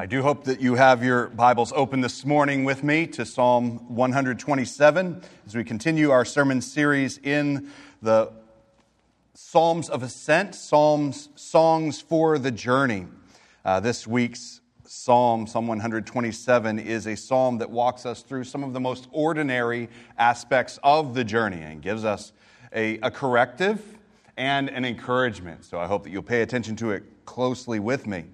[0.00, 3.94] I do hope that you have your Bibles open this morning with me to Psalm
[3.94, 8.32] 127 as we continue our sermon series in the
[9.34, 13.08] Psalms of Ascent, Psalms, Songs for the Journey.
[13.62, 18.72] Uh, this week's Psalm, Psalm 127, is a psalm that walks us through some of
[18.72, 22.32] the most ordinary aspects of the journey and gives us
[22.74, 23.98] a, a corrective
[24.38, 25.62] and an encouragement.
[25.66, 28.24] So I hope that you'll pay attention to it closely with me.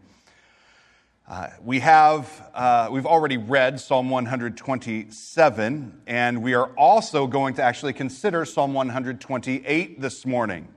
[1.29, 7.65] Uh, we have, uh, we've already read Psalm 127, and we are also going to
[7.65, 10.69] actually consider Psalm 128 this morning.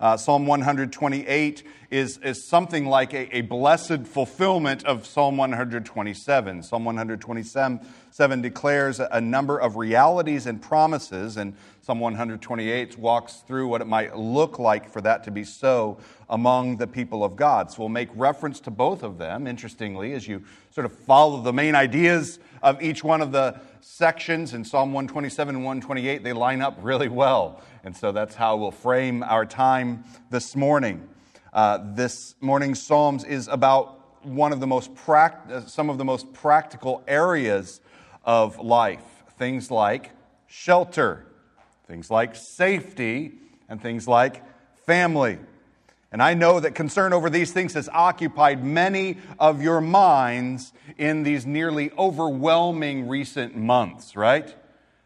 [0.00, 6.62] Uh, Psalm 128 is, is something like a, a blessed fulfillment of Psalm 127.
[6.62, 13.80] Psalm 127 declares a number of realities and promises, and Psalm 128 walks through what
[13.80, 15.98] it might look like for that to be so
[16.30, 17.72] among the people of God.
[17.72, 21.52] So we'll make reference to both of them, interestingly, as you sort of follow the
[21.52, 26.22] main ideas of each one of the sections in Psalm 127 and 128.
[26.22, 27.62] They line up really well.
[27.88, 31.08] And so that's how we'll frame our time this morning.
[31.54, 36.04] Uh, this morning's Psalms is about one of the most pract- uh, some of the
[36.04, 37.80] most practical areas
[38.24, 39.00] of life.
[39.38, 40.10] Things like
[40.48, 41.24] shelter,
[41.86, 43.32] things like safety,
[43.70, 44.42] and things like
[44.84, 45.38] family.
[46.12, 51.22] And I know that concern over these things has occupied many of your minds in
[51.22, 54.54] these nearly overwhelming recent months, right?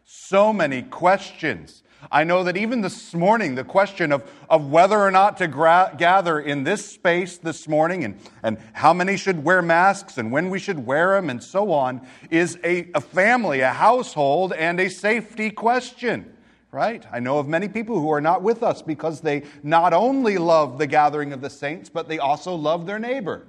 [0.05, 1.85] So many questions.
[2.11, 5.95] I know that even this morning, the question of, of whether or not to gra-
[5.97, 10.51] gather in this space this morning and, and how many should wear masks and when
[10.51, 14.89] we should wear them and so on is a, a family, a household, and a
[14.89, 16.33] safety question
[16.73, 17.05] right?
[17.13, 20.79] I know of many people who are not with us because they not only love
[20.79, 23.47] the gathering of the saints, but they also love their neighbor.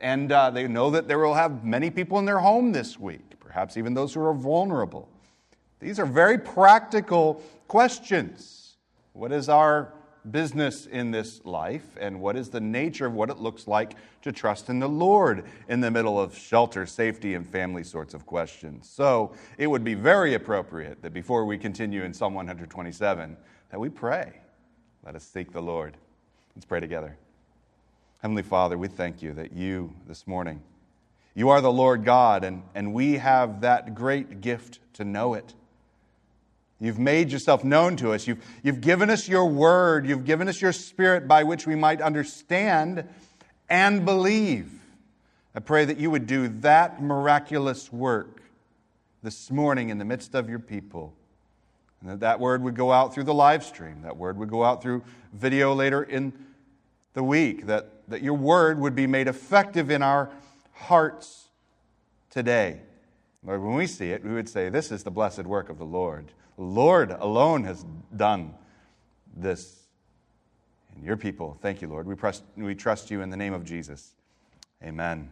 [0.00, 3.38] And uh, they know that they will have many people in their home this week,
[3.38, 5.06] perhaps even those who are vulnerable.
[5.80, 7.42] These are very practical
[7.72, 8.76] questions.
[9.14, 9.94] What is our
[10.30, 14.30] business in this life and what is the nature of what it looks like to
[14.30, 18.90] trust in the Lord in the middle of shelter, safety, and family sorts of questions.
[18.90, 23.38] So it would be very appropriate that before we continue in Psalm 127,
[23.70, 24.34] that we pray.
[25.02, 25.96] Let us seek the Lord.
[26.54, 27.16] Let's pray together.
[28.18, 30.62] Heavenly Father, we thank you that you this morning,
[31.34, 35.54] you are the Lord God, and, and we have that great gift to know it.
[36.82, 38.26] You've made yourself known to us.
[38.26, 40.04] You've, you've given us your word.
[40.04, 43.08] You've given us your spirit by which we might understand
[43.70, 44.68] and believe.
[45.54, 48.42] I pray that you would do that miraculous work
[49.22, 51.14] this morning in the midst of your people.
[52.00, 54.02] And that that word would go out through the live stream.
[54.02, 56.32] That word would go out through video later in
[57.14, 57.66] the week.
[57.66, 60.30] That, that your word would be made effective in our
[60.72, 61.46] hearts
[62.28, 62.80] today.
[63.44, 65.84] Lord, when we see it, we would say, This is the blessed work of the
[65.84, 66.30] Lord.
[66.56, 68.54] Lord alone has done
[69.36, 69.80] this.
[70.94, 72.06] And your people, thank you, Lord.
[72.06, 74.12] We, trust, we trust you in the name of Jesus.
[74.84, 75.30] Amen.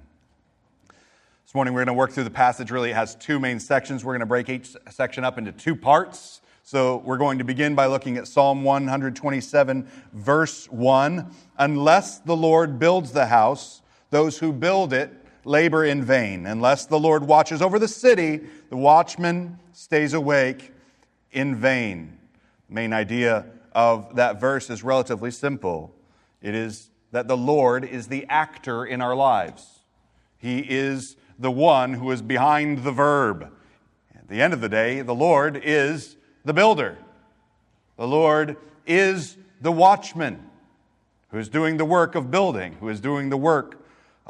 [1.44, 2.70] This morning we're going to work through the passage.
[2.70, 4.04] Really, it has two main sections.
[4.04, 6.40] We're going to break each section up into two parts.
[6.62, 11.30] So we're going to begin by looking at Psalm 127, verse 1.
[11.58, 15.12] Unless the Lord builds the house, those who build it
[15.44, 16.46] labor in vain.
[16.46, 20.72] Unless the Lord watches over the city, the watchman stays awake
[21.32, 22.18] in vain.
[22.68, 25.94] The main idea of that verse is relatively simple
[26.42, 29.80] it is that the Lord is the actor in our lives,
[30.38, 33.50] He is the one who is behind the verb.
[34.14, 36.98] At the end of the day, the Lord is the builder.
[37.96, 38.56] The Lord
[38.86, 40.42] is the watchman
[41.30, 43.79] who is doing the work of building, who is doing the work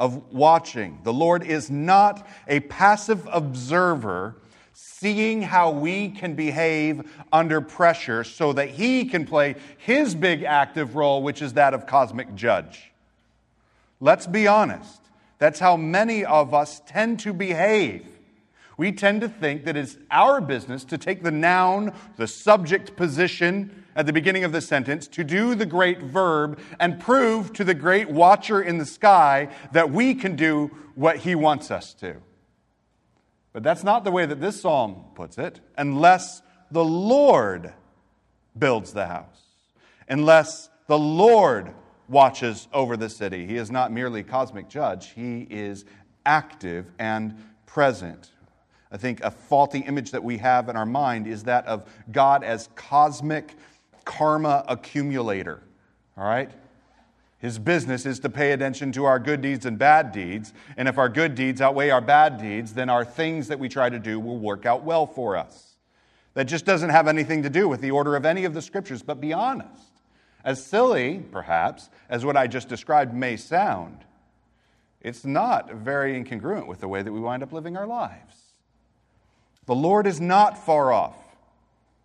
[0.01, 0.99] of watching.
[1.05, 4.35] The Lord is not a passive observer
[4.73, 10.97] seeing how we can behave under pressure so that he can play his big active
[10.97, 12.91] role, which is that of cosmic judge.
[14.01, 15.03] Let's be honest.
[15.39, 18.07] That's how many of us tend to behave.
[18.79, 23.80] We tend to think that it's our business to take the noun, the subject position
[23.97, 27.75] at the beginning of the sentence, to do the great verb, and prove to the
[27.75, 32.17] great watcher in the sky that we can do what he wants us to.
[33.53, 37.73] But that's not the way that this psalm puts it, unless the Lord
[38.57, 39.43] builds the house,
[40.09, 41.73] unless the Lord
[42.09, 43.47] watches over the city.
[43.47, 45.85] He is not merely cosmic judge, he is
[46.27, 47.37] active and
[47.67, 48.31] present.
[48.93, 52.43] I think a faulty image that we have in our mind is that of God
[52.43, 53.55] as cosmic
[54.11, 55.63] karma accumulator.
[56.19, 56.51] All right?
[57.39, 60.53] His business is to pay attention to our good deeds and bad deeds.
[60.77, 63.89] And if our good deeds outweigh our bad deeds, then our things that we try
[63.89, 65.77] to do will work out well for us.
[66.35, 69.01] That just doesn't have anything to do with the order of any of the scriptures,
[69.01, 69.93] but be honest.
[70.45, 74.05] As silly, perhaps, as what I just described may sound,
[75.01, 78.35] it's not very incongruent with the way that we wind up living our lives.
[79.67, 81.30] The Lord is not far off.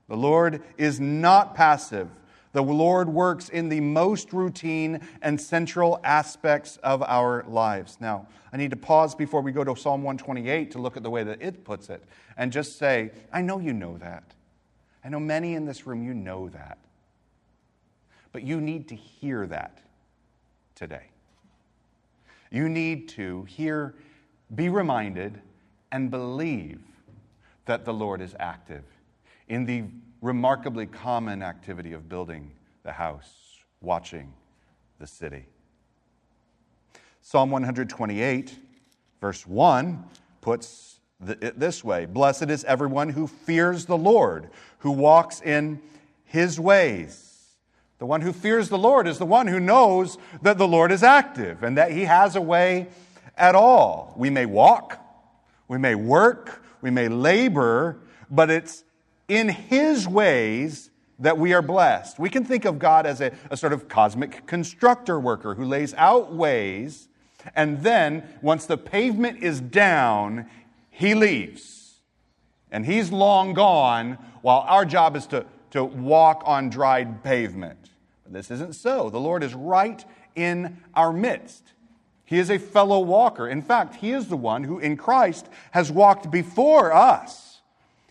[0.07, 2.09] The Lord is not passive.
[2.51, 7.97] The Lord works in the most routine and central aspects of our lives.
[7.99, 11.09] Now, I need to pause before we go to Psalm 128 to look at the
[11.09, 12.03] way that it puts it
[12.37, 14.23] and just say, I know you know that.
[15.03, 16.77] I know many in this room, you know that.
[18.31, 19.79] But you need to hear that
[20.75, 21.09] today.
[22.51, 23.95] You need to hear,
[24.53, 25.41] be reminded,
[25.91, 26.79] and believe
[27.65, 28.83] that the Lord is active
[29.47, 29.83] in the
[30.21, 32.51] remarkably common activity of building
[32.83, 34.33] the house, watching
[34.99, 35.45] the city.
[37.21, 38.57] Psalm 128,
[39.19, 40.03] verse 1,
[40.41, 44.49] puts it this way Blessed is everyone who fears the Lord,
[44.79, 45.81] who walks in
[46.23, 47.21] his ways.
[47.97, 51.01] The one who fears the Lord is the one who knows that the Lord is
[51.01, 52.87] active and that he has a way
[53.37, 54.13] at all.
[54.17, 54.99] We may walk,
[55.67, 57.97] we may work, we may labor,
[58.29, 58.83] but it's
[59.27, 60.89] in his ways
[61.19, 62.19] that we are blessed.
[62.19, 65.93] We can think of God as a, a, sort of cosmic constructor worker who lays
[65.93, 67.07] out ways,
[67.55, 70.47] and then once the pavement is down,
[70.89, 71.95] he leaves.
[72.71, 77.91] And he's long gone, while our job is to, to walk on dried pavement.
[78.23, 79.09] But this isn't so.
[79.09, 80.03] The Lord is right
[80.35, 81.63] in our midst.
[82.25, 83.47] He is a fellow walker.
[83.47, 87.44] In fact, he is the one who in Christ has walked before us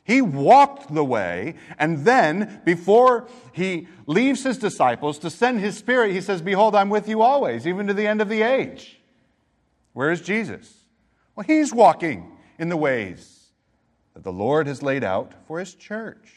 [0.04, 6.12] he walked the way, and then, before he leaves his disciples to send his spirit,
[6.12, 9.00] he says, Behold, I'm with you always, even to the end of the age.
[9.94, 10.74] Where is Jesus?
[11.34, 13.46] Well, he's walking in the ways
[14.12, 16.32] that the Lord has laid out for his church.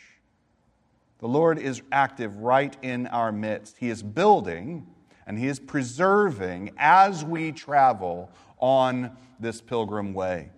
[1.20, 3.78] The Lord is active right in our midst.
[3.78, 4.88] He is building
[5.26, 10.52] and he is preserving as we travel on this pilgrim way.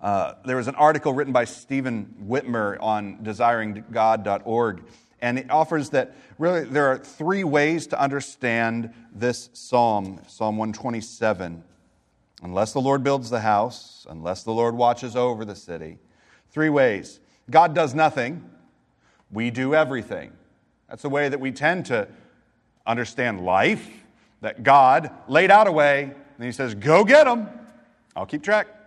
[0.00, 4.82] Uh, there was an article written by Stephen Witmer on desiringgod.org,
[5.20, 11.64] and it offers that really there are three ways to understand this psalm, Psalm 127.
[12.42, 15.98] Unless the Lord builds the house, unless the Lord watches over the city.
[16.50, 17.18] Three ways.
[17.50, 18.48] God does nothing,
[19.32, 20.32] we do everything.
[20.88, 22.06] That's the way that we tend to
[22.86, 24.04] understand life,
[24.42, 27.48] that God laid out a way, and He says, Go get them.
[28.14, 28.77] I'll keep track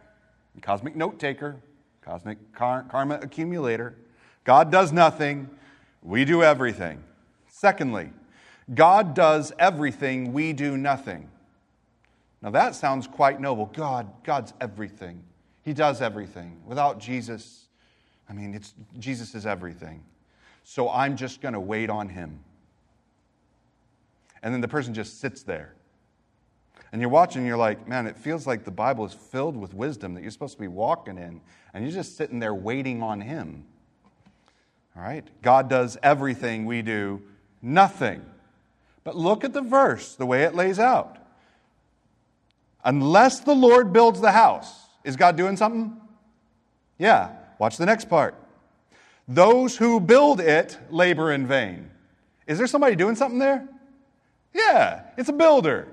[0.60, 1.58] cosmic note taker,
[2.02, 3.96] cosmic karma accumulator.
[4.44, 5.50] God does nothing,
[6.02, 7.04] we do everything.
[7.48, 8.12] Secondly,
[8.74, 11.30] God does everything, we do nothing.
[12.42, 13.68] Now that sounds quite noble.
[13.68, 15.24] God, God's everything.
[15.64, 16.60] He does everything.
[16.66, 17.68] Without Jesus,
[18.28, 20.04] I mean, it's, Jesus is everything.
[20.64, 22.40] So I'm just going to wait on him.
[24.42, 25.76] And then the person just sits there
[26.92, 30.14] and you're watching, you're like, man, it feels like the Bible is filled with wisdom
[30.14, 31.42] that you're supposed to be walking in,
[31.74, 33.66] and you're just sitting there waiting on Him.
[34.96, 35.26] All right?
[35.42, 37.22] God does everything, we do
[37.62, 38.26] nothing.
[39.04, 41.18] But look at the verse, the way it lays out.
[42.84, 45.96] Unless the Lord builds the house, is God doing something?
[46.98, 47.32] Yeah.
[47.62, 48.36] Watch the next part.
[49.28, 51.92] Those who build it labor in vain.
[52.48, 53.68] Is there somebody doing something there?
[54.54, 55.88] Yeah, it's a builder.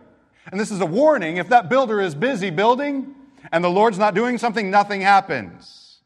[0.51, 3.15] And this is a warning if that builder is busy building
[3.53, 5.99] and the Lord's not doing something, nothing happens.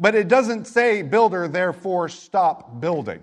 [0.00, 3.20] But it doesn't say, builder, therefore stop building.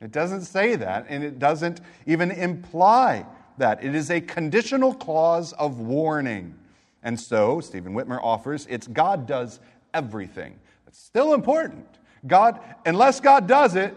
[0.00, 3.26] It doesn't say that, and it doesn't even imply
[3.58, 3.82] that.
[3.82, 6.54] It is a conditional clause of warning.
[7.02, 9.60] And so, Stephen Witmer offers, it's God does
[9.92, 10.58] everything.
[10.86, 11.86] It's still important.
[12.26, 13.96] God, unless God does it,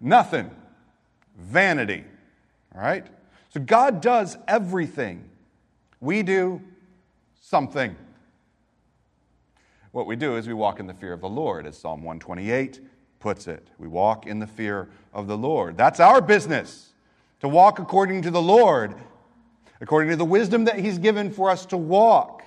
[0.00, 0.50] nothing.
[1.36, 2.04] Vanity.
[2.74, 3.06] All right?
[3.52, 5.28] So God does everything.
[6.00, 6.62] We do
[7.40, 7.96] something.
[9.92, 12.80] What we do is we walk in the fear of the Lord, as Psalm 128
[13.18, 13.66] puts it.
[13.78, 15.76] We walk in the fear of the Lord.
[15.76, 16.92] That's our business,
[17.40, 18.94] to walk according to the Lord,
[19.80, 22.44] according to the wisdom that He's given for us to walk.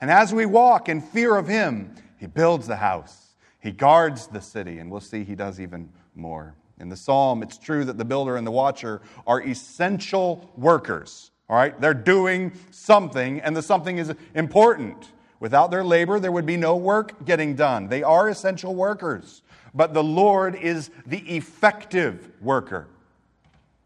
[0.00, 4.40] And as we walk in fear of Him, He builds the house, He guards the
[4.40, 6.54] city, and we'll see He does even more.
[6.80, 11.30] In the psalm, it's true that the builder and the watcher are essential workers.
[11.48, 11.78] All right?
[11.80, 15.12] They're doing something, and the something is important.
[15.40, 17.88] Without their labor, there would be no work getting done.
[17.88, 19.42] They are essential workers.
[19.74, 22.88] But the Lord is the effective worker.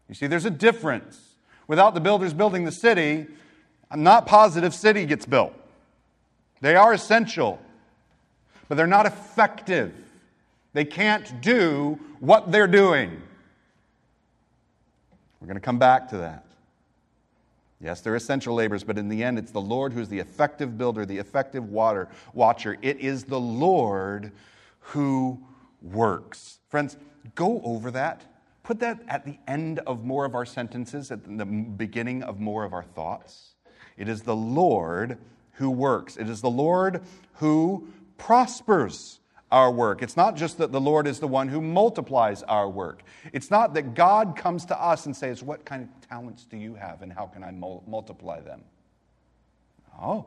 [0.07, 1.25] You see, there's a difference.
[1.67, 3.27] without the builders building the city,
[3.91, 5.53] I'm not positive city gets built.
[6.61, 7.59] They are essential,
[8.67, 9.93] but they're not effective.
[10.73, 13.21] They can't do what they're doing.
[15.39, 16.45] We're going to come back to that.
[17.81, 21.05] Yes, they're essential labors, but in the end, it's the Lord who's the effective builder,
[21.05, 22.77] the effective water watcher.
[22.81, 24.33] It is the Lord
[24.79, 25.39] who
[25.81, 26.59] works.
[26.67, 26.97] Friends,
[27.35, 28.25] go over that.
[28.63, 32.65] Put that at the end of more of our sentences, at the beginning of more
[32.65, 33.55] of our thoughts.
[33.97, 35.17] It is the Lord
[35.53, 36.17] who works.
[36.17, 37.01] It is the Lord
[37.35, 39.18] who prospers
[39.51, 40.01] our work.
[40.01, 43.03] It's not just that the Lord is the one who multiplies our work.
[43.33, 46.75] It's not that God comes to us and says, What kind of talents do you
[46.75, 48.63] have and how can I mul- multiply them?
[50.01, 50.25] Oh,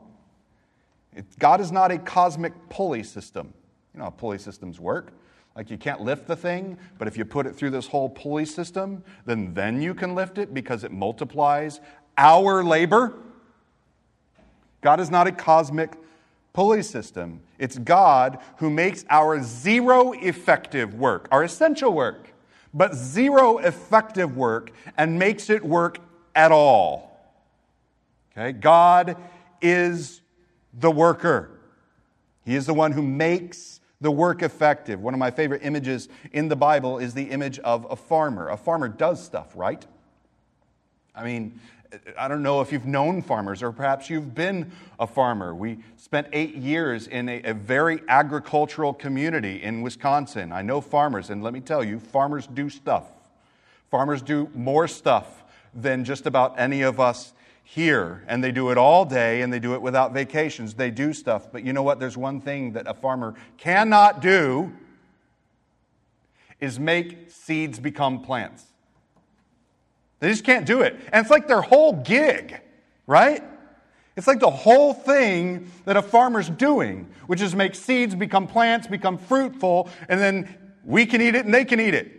[1.39, 3.53] God is not a cosmic pulley system.
[3.93, 5.13] You know how pulley systems work.
[5.55, 8.45] Like you can't lift the thing, but if you put it through this whole pulley
[8.45, 11.79] system, then then you can lift it because it multiplies
[12.17, 13.13] our labor.
[14.81, 15.93] God is not a cosmic
[16.53, 17.41] pulley system.
[17.57, 22.29] It's God who makes our zero effective work, our essential work,
[22.73, 25.99] but zero effective work and makes it work
[26.35, 27.19] at all.
[28.31, 28.51] Okay?
[28.51, 29.17] God
[29.61, 30.21] is
[30.73, 31.49] the worker.
[32.45, 35.01] He is the one who makes the work effective.
[35.01, 38.49] One of my favorite images in the Bible is the image of a farmer.
[38.49, 39.85] A farmer does stuff, right?
[41.15, 41.59] I mean,
[42.17, 45.53] I don't know if you've known farmers or perhaps you've been a farmer.
[45.53, 50.51] We spent eight years in a, a, very agricultural community in Wisconsin.
[50.51, 53.05] I know farmers, and let me tell you, farmers do stuff.
[53.91, 57.33] Farmers do more stuff than just about any of us
[57.63, 60.73] here, and they do it all day and they do it without vacations.
[60.73, 61.99] They do stuff, but you know what?
[61.99, 64.71] There's one thing that a farmer cannot do
[66.59, 68.72] is make seeds become plants.
[70.23, 70.97] They just can't do it.
[71.11, 72.61] And it's like their whole gig,
[73.07, 73.43] right?
[74.15, 78.87] It's like the whole thing that a farmer's doing, which is make seeds become plants,
[78.87, 82.09] become fruitful, and then we can eat it and they can eat it.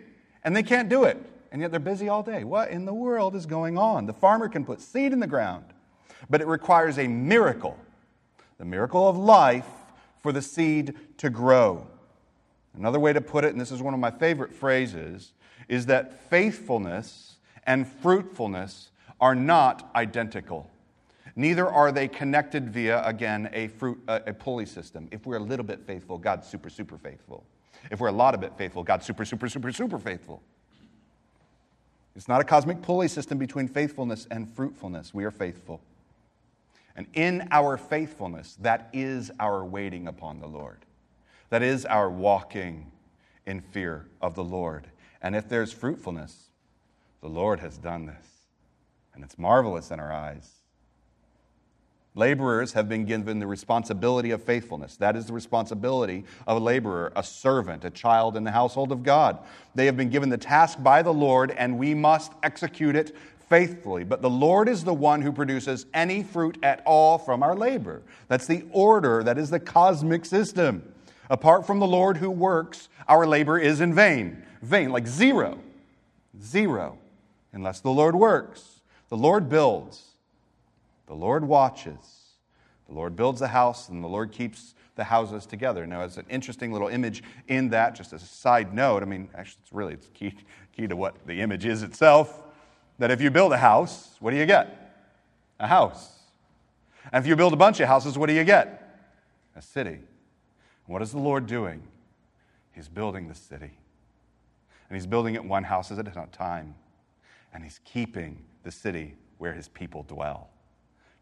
[0.45, 1.17] And they can't do it.
[1.51, 2.45] And yet they're busy all day.
[2.45, 4.05] What in the world is going on?
[4.05, 5.65] The farmer can put seed in the ground,
[6.29, 7.79] but it requires a miracle
[8.59, 9.67] the miracle of life
[10.21, 11.87] for the seed to grow.
[12.77, 15.33] Another way to put it, and this is one of my favorite phrases,
[15.69, 17.34] is that faithfulness
[17.67, 18.91] and fruitfulness
[19.21, 20.71] are not identical.
[21.37, 25.09] Neither are they connected via, again, a, fruit, a, pulley system.
[25.11, 27.45] If we're a little bit faithful, God's super, super faithful.
[27.91, 30.43] If we're a lot of bit faithful, God's super, super, super, super faithful.
[32.15, 35.13] It's not a cosmic pulley system between faithfulness and fruitfulness.
[35.13, 35.81] We are faithful.
[36.97, 40.79] And in our faithfulness, that is our waiting upon the Lord.
[41.51, 42.93] That is our walking
[43.47, 44.87] in fear of the Lord.
[45.21, 46.51] And if there's fruitfulness,
[47.25, 48.27] the Lord has done this,
[49.15, 50.47] and it's marvelous in our eyes.
[52.15, 54.99] Laborers have been given the responsibility of faithfulness.
[54.99, 59.03] That is the responsibility of a laborer, a servant, a child in the household of
[59.03, 59.39] God.
[59.75, 63.17] They have been given the task by the Lord, and we must execute it
[63.49, 64.05] faithfully.
[64.05, 68.03] But the Lord is the one who produces any fruit at all from our labor.
[68.29, 70.93] That's the order, that is the cosmic system.
[71.31, 74.45] Apart from the Lord who works, our labor is in vain.
[74.61, 75.59] Vain, like zero.
[76.39, 76.99] Zero
[77.55, 78.81] unless the Lord works.
[79.09, 80.03] The Lord builds,
[81.07, 82.35] the Lord watches,
[82.89, 85.87] the Lord builds a house, and the Lord keeps the houses together.
[85.87, 89.29] Now, as an interesting little image in that, just as a side note, I mean,
[89.35, 90.35] actually, it's really it's key,
[90.77, 92.43] key to what the image is itself.
[92.99, 94.97] That if you build a house, what do you get?
[95.59, 96.19] A house.
[97.13, 98.81] And if you build a bunch of houses, what do you get?
[99.57, 99.99] A city.
[100.87, 101.83] what is the Lord doing?
[102.73, 103.71] He's building the city.
[104.89, 106.75] And He's building it one house at a time
[107.55, 110.51] and he's keeping the city where his people dwell.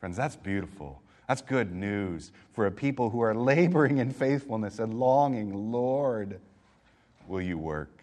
[0.01, 1.03] Friends, that's beautiful.
[1.29, 6.41] That's good news for a people who are laboring in faithfulness and longing, Lord,
[7.29, 8.02] will you work?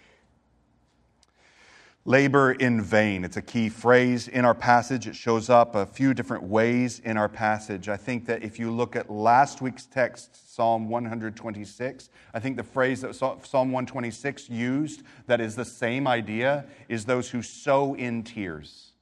[2.05, 3.25] Labor in vain.
[3.25, 5.05] It's a key phrase in our passage.
[5.05, 7.89] It shows up a few different ways in our passage.
[7.89, 12.63] I think that if you look at last week's text, Psalm 126, I think the
[12.63, 18.23] phrase that Psalm 126 used, that is the same idea, is those who sow in
[18.23, 18.93] tears.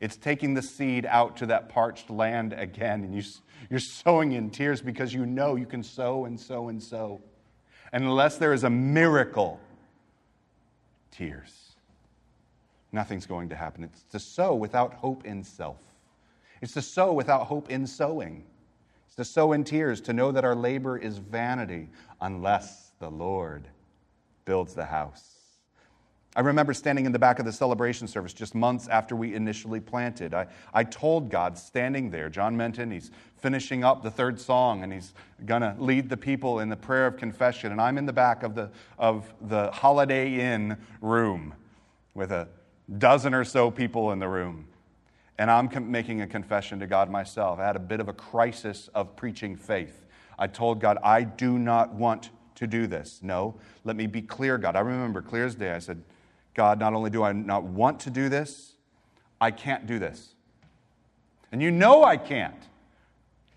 [0.00, 3.22] It's taking the seed out to that parched land again, and you,
[3.70, 7.22] you're sowing in tears because you know you can sow and sow and sow.
[7.92, 9.58] And unless there is a miracle,
[11.10, 11.59] tears
[12.92, 13.84] nothing's going to happen.
[13.84, 15.78] It's to sow without hope in self.
[16.60, 18.44] It's to sow without hope in sowing.
[19.06, 21.88] It's to sow in tears, to know that our labor is vanity
[22.20, 23.66] unless the Lord
[24.44, 25.40] builds the house.
[26.36, 29.80] I remember standing in the back of the celebration service just months after we initially
[29.80, 30.32] planted.
[30.32, 34.92] I, I told God, standing there, John Menton, he's finishing up the third song and
[34.92, 35.12] he's
[35.44, 37.72] going to lead the people in the prayer of confession.
[37.72, 41.52] And I'm in the back of the, of the Holiday Inn room
[42.14, 42.46] with a
[42.98, 44.66] dozen or so people in the room.
[45.38, 47.58] And I'm com- making a confession to God myself.
[47.58, 50.06] I had a bit of a crisis of preaching faith.
[50.38, 53.20] I told God, I do not want to do this.
[53.22, 53.54] No,
[53.84, 54.76] let me be clear, God.
[54.76, 55.72] I remember clear as day.
[55.72, 56.02] I said,
[56.54, 58.74] God, not only do I not want to do this,
[59.40, 60.34] I can't do this.
[61.52, 62.68] And you know I can't.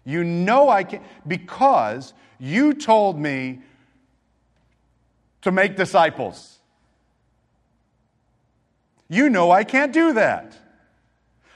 [0.05, 3.61] You know I can't because you told me
[5.41, 6.59] to make disciples.
[9.09, 10.57] You know I can't do that.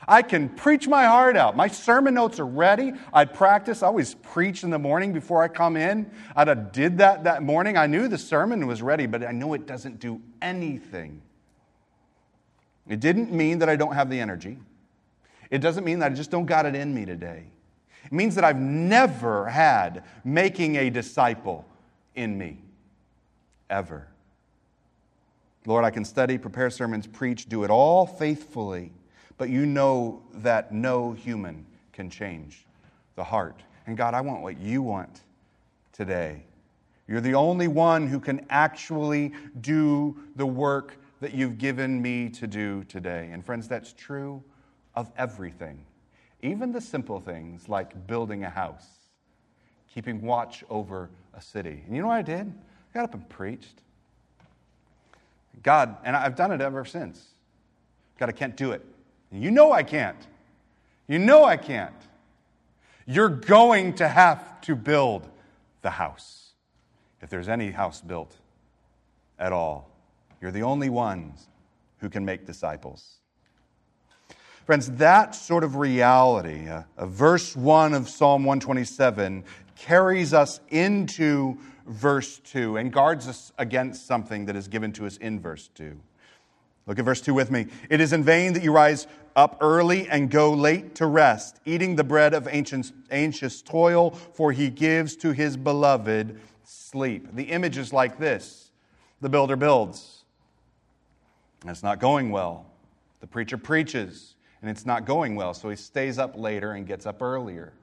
[0.08, 1.58] I can preach my heart out.
[1.58, 2.94] My sermon notes are ready.
[3.12, 3.84] I'd practice.
[3.84, 6.10] I always preach in the morning before I come in.
[6.36, 7.76] Have did that that morning.
[7.76, 11.22] I knew the sermon was ready, but I know it doesn't do anything
[12.90, 14.58] it didn't mean that I don't have the energy.
[15.50, 17.46] It doesn't mean that I just don't got it in me today.
[18.06, 21.66] It means that I've never had making a disciple
[22.16, 22.60] in me,
[23.70, 24.08] ever.
[25.68, 28.94] Lord, I can study, prepare sermons, preach, do it all faithfully,
[29.38, 32.66] but you know that no human can change
[33.18, 33.62] the heart.
[33.86, 35.24] And God, I want what you want
[35.92, 36.44] today.
[37.06, 42.48] You're the only one who can actually do the work that you've given me to
[42.48, 43.30] do today.
[43.34, 44.42] And friends, that's true
[44.96, 45.84] of everything,
[46.42, 48.88] even the simple things like building a house,
[49.94, 51.84] keeping watch over a city.
[51.86, 52.48] And you know what I did?
[52.48, 53.82] I got up and preached.
[55.64, 57.24] God, and I've done it ever since.
[58.18, 58.86] God, I can't do it.
[59.32, 60.18] You know I can't.
[61.08, 61.94] You know I can't.
[63.06, 65.28] You're going to have to build
[65.82, 66.52] the house,
[67.22, 68.36] if there's any house built
[69.40, 69.90] at all.
[70.42, 71.48] You're the only ones
[72.00, 73.18] who can make disciples.
[74.66, 79.46] Friends, that sort of reality, uh, verse 1 of Psalm 127,
[79.78, 85.18] carries us into verse 2 and guards us against something that is given to us
[85.18, 85.98] in verse 2.
[86.86, 87.68] Look at verse 2 with me.
[87.90, 91.96] It is in vain that you rise up early and go late to rest, eating
[91.96, 97.36] the bread of anxious toil, for he gives to his beloved sleep.
[97.36, 98.72] The image is like this
[99.20, 100.18] the builder builds
[101.62, 102.66] and it's not going well.
[103.20, 107.06] The preacher preaches, and it's not going well, so he stays up later and gets
[107.06, 107.74] up earlier.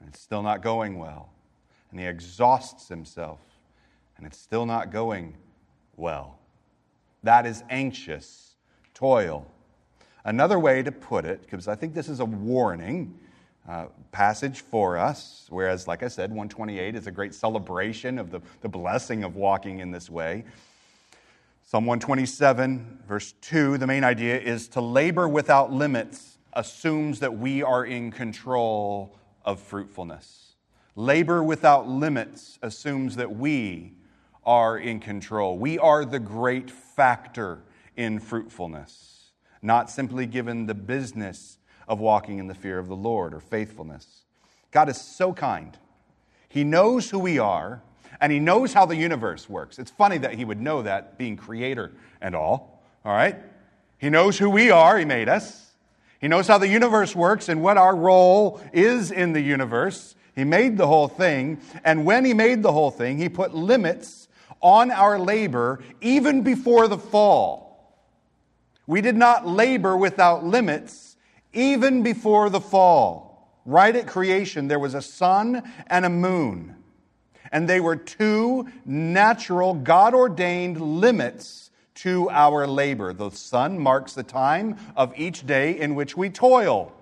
[0.00, 1.30] And it's still not going well.
[1.94, 3.38] And he exhausts himself,
[4.16, 5.36] and it's still not going
[5.96, 6.40] well.
[7.22, 8.56] That is anxious
[8.94, 9.46] toil.
[10.24, 13.16] Another way to put it, because I think this is a warning
[13.68, 18.40] uh, passage for us, whereas, like I said, 128 is a great celebration of the,
[18.62, 20.44] the blessing of walking in this way.
[21.62, 27.62] Psalm 127, verse 2, the main idea is to labor without limits assumes that we
[27.62, 30.43] are in control of fruitfulness.
[30.96, 33.94] Labor without limits assumes that we
[34.44, 35.58] are in control.
[35.58, 37.62] We are the great factor
[37.96, 39.30] in fruitfulness,
[39.62, 44.22] not simply given the business of walking in the fear of the Lord or faithfulness.
[44.70, 45.76] God is so kind.
[46.48, 47.82] He knows who we are
[48.20, 49.78] and he knows how the universe works.
[49.78, 52.82] It's funny that he would know that, being creator and all.
[53.04, 53.36] All right?
[53.98, 55.72] He knows who we are, he made us.
[56.20, 60.14] He knows how the universe works and what our role is in the universe.
[60.34, 61.60] He made the whole thing.
[61.84, 64.28] And when he made the whole thing, he put limits
[64.60, 68.00] on our labor even before the fall.
[68.86, 71.16] We did not labor without limits
[71.52, 73.60] even before the fall.
[73.64, 76.76] Right at creation, there was a sun and a moon
[77.54, 83.12] and they were two natural, God ordained limits to our labor.
[83.12, 86.92] The sun marks the time of each day in which we toil.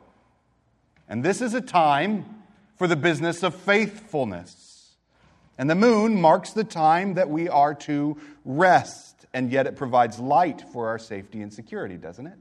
[1.09, 2.42] And this is a time
[2.83, 4.97] for the business of faithfulness.
[5.57, 10.19] And the moon marks the time that we are to rest, and yet it provides
[10.19, 12.39] light for our safety and security, doesn't it?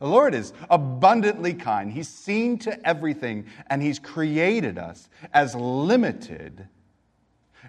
[0.00, 1.92] The Lord is abundantly kind.
[1.92, 6.66] He's seen to everything, and He's created us as limited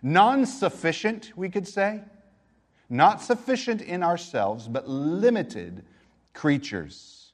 [0.01, 2.01] Non sufficient, we could say.
[2.89, 5.85] Not sufficient in ourselves, but limited
[6.33, 7.33] creatures.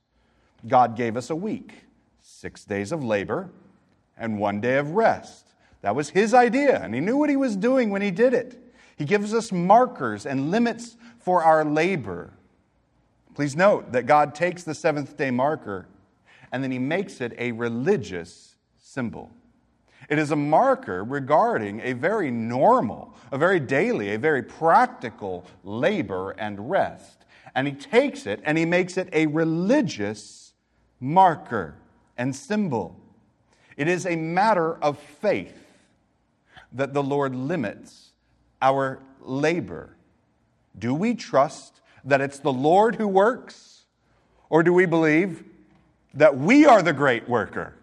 [0.67, 1.85] God gave us a week,
[2.21, 3.49] six days of labor,
[4.19, 5.47] and one day of rest.
[5.81, 8.57] That was His idea, and He knew what He was doing when He did it.
[8.97, 12.33] He gives us markers and limits for our labor.
[13.33, 15.87] Please note that God takes the seventh day marker
[16.51, 19.31] and then He makes it a religious symbol.
[20.09, 26.31] It is a marker regarding a very normal, a very daily, a very practical labor
[26.31, 27.25] and rest.
[27.53, 30.53] And he takes it and he makes it a religious
[30.99, 31.75] marker
[32.17, 32.99] and symbol.
[33.79, 35.55] It is a matter of faith
[36.73, 38.09] that the Lord limits
[38.61, 39.95] our labor.
[40.77, 43.85] Do we trust that it's the Lord who works?
[44.49, 45.45] Or do we believe
[46.13, 47.73] that we are the great worker?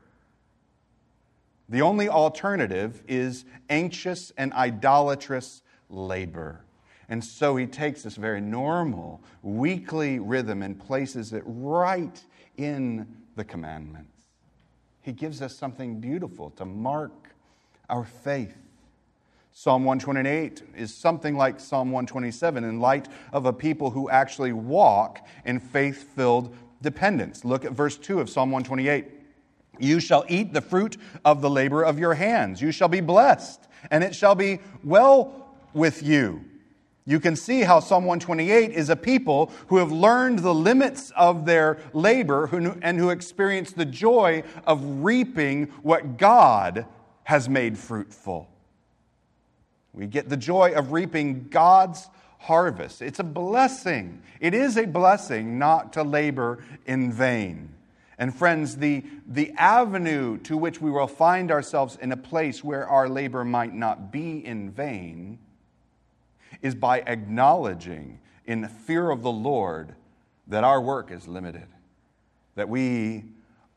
[1.71, 6.61] The only alternative is anxious and idolatrous labor.
[7.09, 12.23] And so he takes this very normal weekly rhythm and places it right
[12.59, 14.16] in the commandments.
[15.07, 17.13] He gives us something beautiful to mark
[17.89, 18.57] our faith.
[19.53, 25.25] Psalm 128 is something like Psalm 127 in light of a people who actually walk
[25.45, 27.45] in faith filled dependence.
[27.45, 29.07] Look at verse 2 of Psalm 128.
[29.79, 32.61] You shall eat the fruit of the labor of your hands.
[32.61, 33.61] You shall be blessed,
[33.93, 36.45] and it shall be well with you.
[37.09, 41.47] You can see how Psalm 128 is a people who have learned the limits of
[41.47, 42.51] their labor
[42.83, 46.85] and who experience the joy of reaping what God
[47.23, 48.49] has made fruitful.
[49.93, 52.09] We get the joy of reaping God's
[52.41, 53.01] harvest.
[53.01, 54.21] It's a blessing.
[54.41, 57.73] It is a blessing not to labor in vain.
[58.19, 62.89] And friends, the, the avenue to which we will find ourselves in a place where
[62.89, 65.39] our labor might not be in vain
[66.63, 69.95] is by acknowledging in fear of the Lord
[70.47, 71.67] that our work is limited,
[72.55, 73.25] that we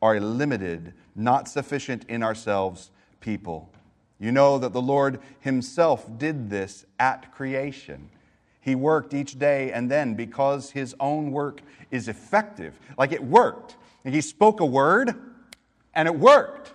[0.00, 3.70] are a limited, not sufficient in ourselves people.
[4.18, 8.10] You know that the Lord Himself did this at creation.
[8.60, 13.76] He worked each day, and then because His own work is effective, like it worked,
[14.04, 15.14] and he spoke a word,
[15.94, 16.72] and it worked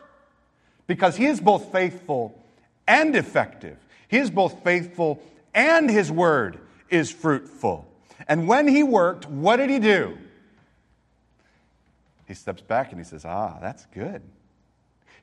[0.87, 2.39] because he is both faithful
[2.87, 3.77] and effective.
[4.07, 5.21] He is both faithful
[5.55, 7.91] and his word is fruitful.
[8.27, 10.17] And when he worked, what did he do?
[12.27, 14.21] He steps back and he says, Ah, that's good.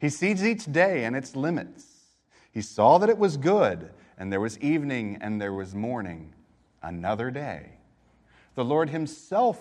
[0.01, 1.85] He sees each day and its limits.
[2.51, 6.35] He saw that it was good, and there was evening and there was morning,
[6.83, 7.75] another day.
[8.55, 9.59] The Lord Himself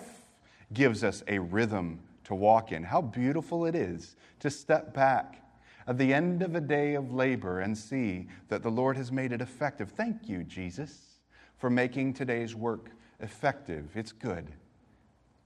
[0.72, 2.82] gives us a rhythm to walk in.
[2.84, 5.41] How beautiful it is to step back
[5.86, 9.32] at the end of a day of labor and see that the Lord has made
[9.32, 9.90] it effective.
[9.90, 11.18] Thank you, Jesus,
[11.58, 12.90] for making today's work
[13.20, 13.90] effective.
[13.94, 14.52] It's good.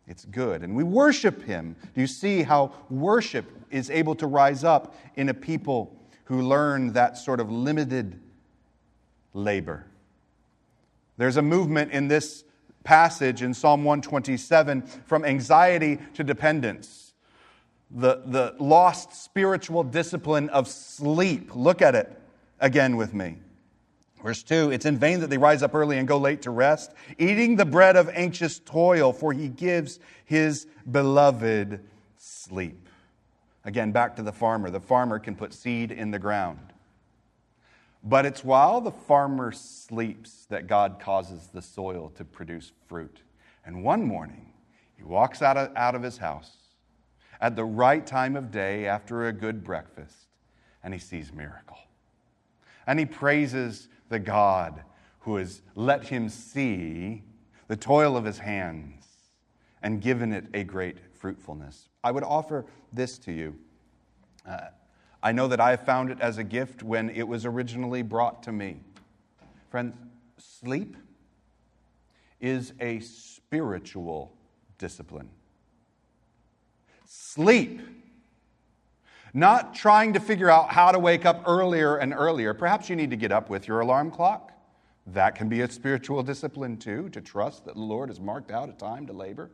[0.07, 0.63] It's good.
[0.63, 1.77] And we worship Him.
[1.95, 6.93] Do you see how worship is able to rise up in a people who learn
[6.93, 8.21] that sort of limited
[9.33, 9.87] labor?
[11.17, 12.45] There's a movement in this
[12.85, 17.06] passage in Psalm 127 from anxiety to dependence.
[17.91, 21.55] The, the lost spiritual discipline of sleep.
[21.55, 22.21] Look at it
[22.61, 23.39] again with me.
[24.23, 26.93] Verse 2 It's in vain that they rise up early and go late to rest,
[27.19, 31.81] eating the bread of anxious toil, for he gives his beloved
[32.17, 32.89] sleep.
[33.65, 34.71] Again, back to the farmer.
[34.71, 36.59] The farmer can put seed in the ground.
[38.03, 43.21] But it's while the farmer sleeps that God causes the soil to produce fruit.
[43.65, 44.53] And one morning,
[44.97, 46.56] he walks out of, out of his house
[47.41, 50.29] at the right time of day after a good breakfast,
[50.83, 51.79] and he sees miracle.
[52.87, 54.83] And he praises the God
[55.21, 57.25] who has let him see
[57.69, 59.05] the toil of his hands
[59.83, 61.89] and given it a great fruitfulness.
[62.05, 63.57] I would offer this to you.
[64.49, 64.69] Uh,
[65.23, 68.53] I know that I found it as a gift when it was originally brought to
[68.53, 68.81] me.
[69.71, 69.97] Friends,
[70.39, 70.97] sleep
[72.41, 74.33] is a spiritual
[74.79, 75.31] discipline.
[77.37, 77.83] Sleep.
[79.35, 82.55] Not trying to figure out how to wake up earlier and earlier.
[82.55, 84.53] Perhaps you need to get up with your alarm clock.
[85.07, 88.71] That can be a spiritual discipline too, to trust that the Lord has marked out
[88.71, 89.51] a time to labor.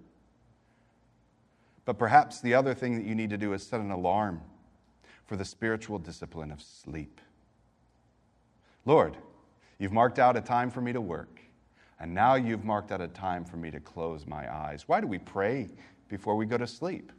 [1.85, 4.42] But perhaps the other thing that you need to do is set an alarm
[5.27, 7.21] for the spiritual discipline of sleep.
[8.87, 9.16] Lord,
[9.81, 11.40] you've marked out a time for me to work,
[11.99, 14.85] and now you've marked out a time for me to close my eyes.
[14.87, 15.68] Why do we pray
[16.09, 17.11] before we go to sleep?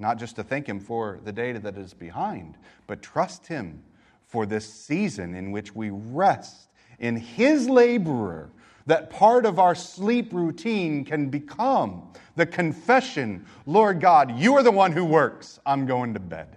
[0.00, 3.82] Not just to thank Him for the day that is behind, but trust Him
[4.26, 8.50] for this season in which we rest in His laborer
[8.86, 14.70] that part of our sleep routine can become the confession Lord God, you are the
[14.70, 15.60] one who works.
[15.66, 16.56] I'm going to bed.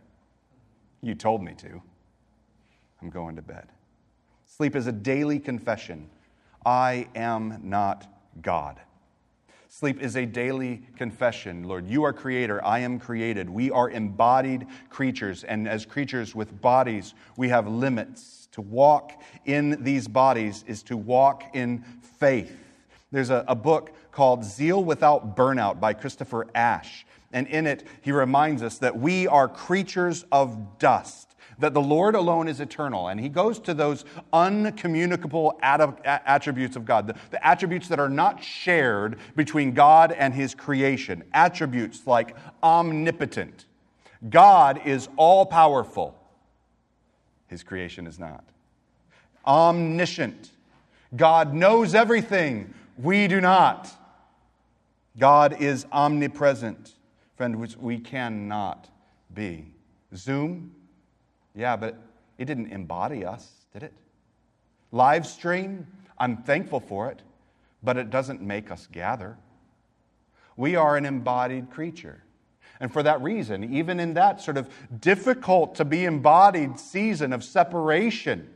[1.01, 1.82] You told me to.
[3.01, 3.67] I'm going to bed.
[4.45, 6.10] Sleep is a daily confession
[6.65, 8.08] I am not
[8.41, 8.79] God.
[9.76, 11.64] Sleep is a daily confession.
[11.64, 13.50] Lord, you are creator, I am created.
[13.50, 18.48] We are embodied creatures, and as creatures with bodies, we have limits.
[18.52, 21.84] To walk in these bodies is to walk in
[22.20, 22.56] faith.
[23.12, 27.04] There's a, a book called Zeal Without Burnout by Christopher Ash.
[27.32, 32.16] And in it, he reminds us that we are creatures of dust that the Lord
[32.16, 33.08] alone is eternal.
[33.08, 38.44] And he goes to those uncommunicable attributes of God, the, the, attributes that are not
[38.44, 41.24] shared between God and his creation.
[41.34, 43.66] Attributes like omnipotent.
[44.30, 46.18] God is all powerful,
[47.48, 48.44] his creation is not.
[49.46, 50.52] Omniscient.
[51.16, 53.92] God knows everything, we do not.
[55.20, 56.94] God is omnipresent,
[57.36, 58.89] friend, which we cannot
[59.34, 59.68] be.
[60.16, 60.74] Zoom,
[61.56, 61.98] yeah, but
[62.38, 63.94] it didn't embody us, did it?
[64.92, 65.88] Live stream,
[66.18, 67.22] I'm thankful for it,
[67.82, 69.38] but it doesn't make us gather.
[70.56, 72.24] We are an embodied creature.
[72.80, 77.44] And for that reason, even in that sort of difficult to be embodied season of
[77.44, 78.50] separation,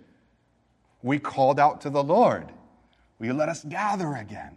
[1.01, 2.51] we called out to the Lord
[3.19, 4.55] Will you let us gather again?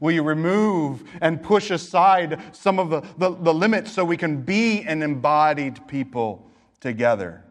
[0.00, 4.40] Will you remove and push aside some of the, the, the limits so we can
[4.40, 6.49] be an embodied people
[6.80, 7.42] together.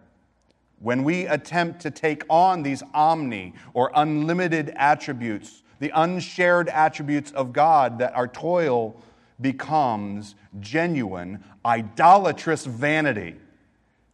[0.79, 7.53] When we attempt to take on these omni or unlimited attributes, the unshared attributes of
[7.53, 9.01] God, that our toil
[9.39, 13.35] becomes genuine, idolatrous vanity.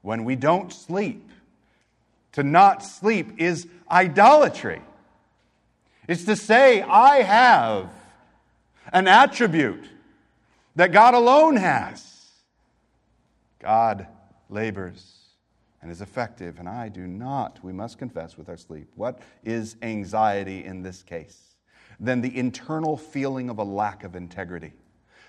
[0.01, 1.29] When we don't sleep,
[2.33, 4.81] to not sleep is idolatry.
[6.07, 7.89] It's to say, I have
[8.91, 9.85] an attribute
[10.75, 12.27] that God alone has.
[13.59, 14.07] God
[14.55, 15.17] labors
[15.81, 18.89] and is effective, and I do not, we must confess, with our sleep.
[18.95, 21.55] What is anxiety in this case?
[21.99, 24.73] Then the internal feeling of a lack of integrity,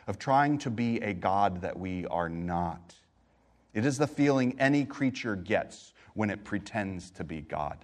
[0.06, 2.94] of trying to be a God that we are not.
[3.74, 7.76] It is the feeling any creature gets when it pretends to be God.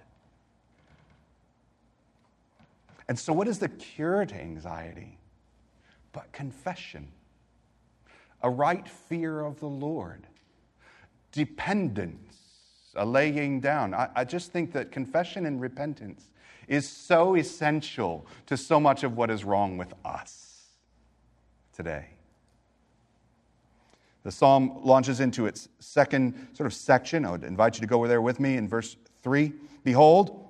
[3.07, 5.19] And so, what is the cure to anxiety?
[6.13, 7.09] But confession,
[8.41, 10.25] a right fear of the Lord
[11.33, 12.37] dependence,
[12.95, 13.93] a laying down.
[13.93, 16.29] I, I just think that confession and repentance
[16.69, 20.67] is so essential to so much of what is wrong with us
[21.75, 22.05] today.
[24.23, 27.25] The psalm launches into its second sort of section.
[27.25, 29.51] I would invite you to go over there with me in verse 3.
[29.83, 30.43] Behold,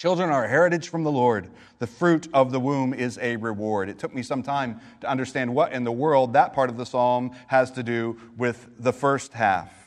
[0.00, 1.50] Children are a heritage from the Lord.
[1.78, 3.90] The fruit of the womb is a reward.
[3.90, 6.86] It took me some time to understand what in the world that part of the
[6.86, 9.79] psalm has to do with the first half.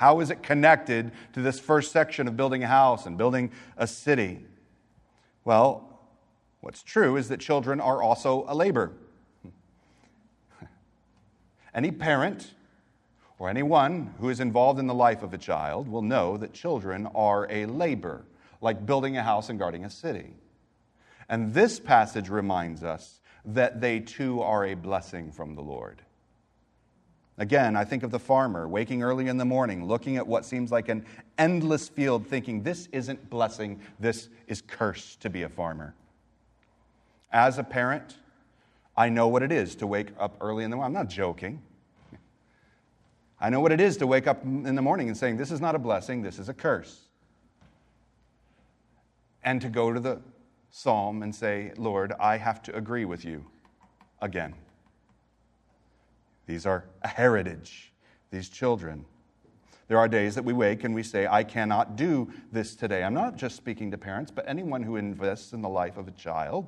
[0.00, 3.86] How is it connected to this first section of building a house and building a
[3.86, 4.40] city?
[5.44, 6.00] Well,
[6.62, 8.92] what's true is that children are also a labor.
[11.74, 12.54] Any parent
[13.38, 17.06] or anyone who is involved in the life of a child will know that children
[17.14, 18.24] are a labor,
[18.62, 20.32] like building a house and guarding a city.
[21.28, 26.00] And this passage reminds us that they too are a blessing from the Lord.
[27.40, 30.70] Again, I think of the farmer waking early in the morning, looking at what seems
[30.70, 31.06] like an
[31.38, 35.94] endless field, thinking, this isn't blessing, this is curse to be a farmer.
[37.32, 38.18] As a parent,
[38.94, 40.94] I know what it is to wake up early in the morning.
[40.94, 41.62] I'm not joking.
[43.40, 45.62] I know what it is to wake up in the morning and saying, This is
[45.62, 47.08] not a blessing, this is a curse.
[49.42, 50.20] And to go to the
[50.68, 53.46] psalm and say, Lord, I have to agree with you
[54.20, 54.54] again.
[56.50, 57.92] These are a heritage,
[58.32, 59.04] these children.
[59.86, 63.04] There are days that we wake and we say, I cannot do this today.
[63.04, 66.10] I'm not just speaking to parents, but anyone who invests in the life of a
[66.10, 66.66] child.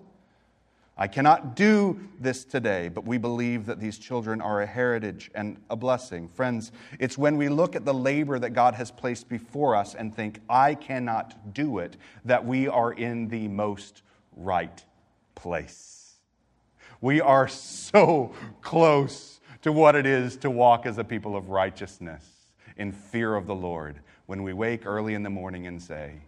[0.96, 5.60] I cannot do this today, but we believe that these children are a heritage and
[5.68, 6.28] a blessing.
[6.28, 10.14] Friends, it's when we look at the labor that God has placed before us and
[10.14, 14.02] think, I cannot do it, that we are in the most
[14.36, 14.84] right
[15.34, 16.20] place.
[17.00, 22.24] We are so close to what it is to walk as a people of righteousness
[22.76, 26.22] in fear of the Lord when we wake early in the morning and say,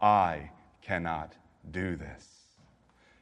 [0.00, 1.34] I cannot
[1.70, 2.26] do this?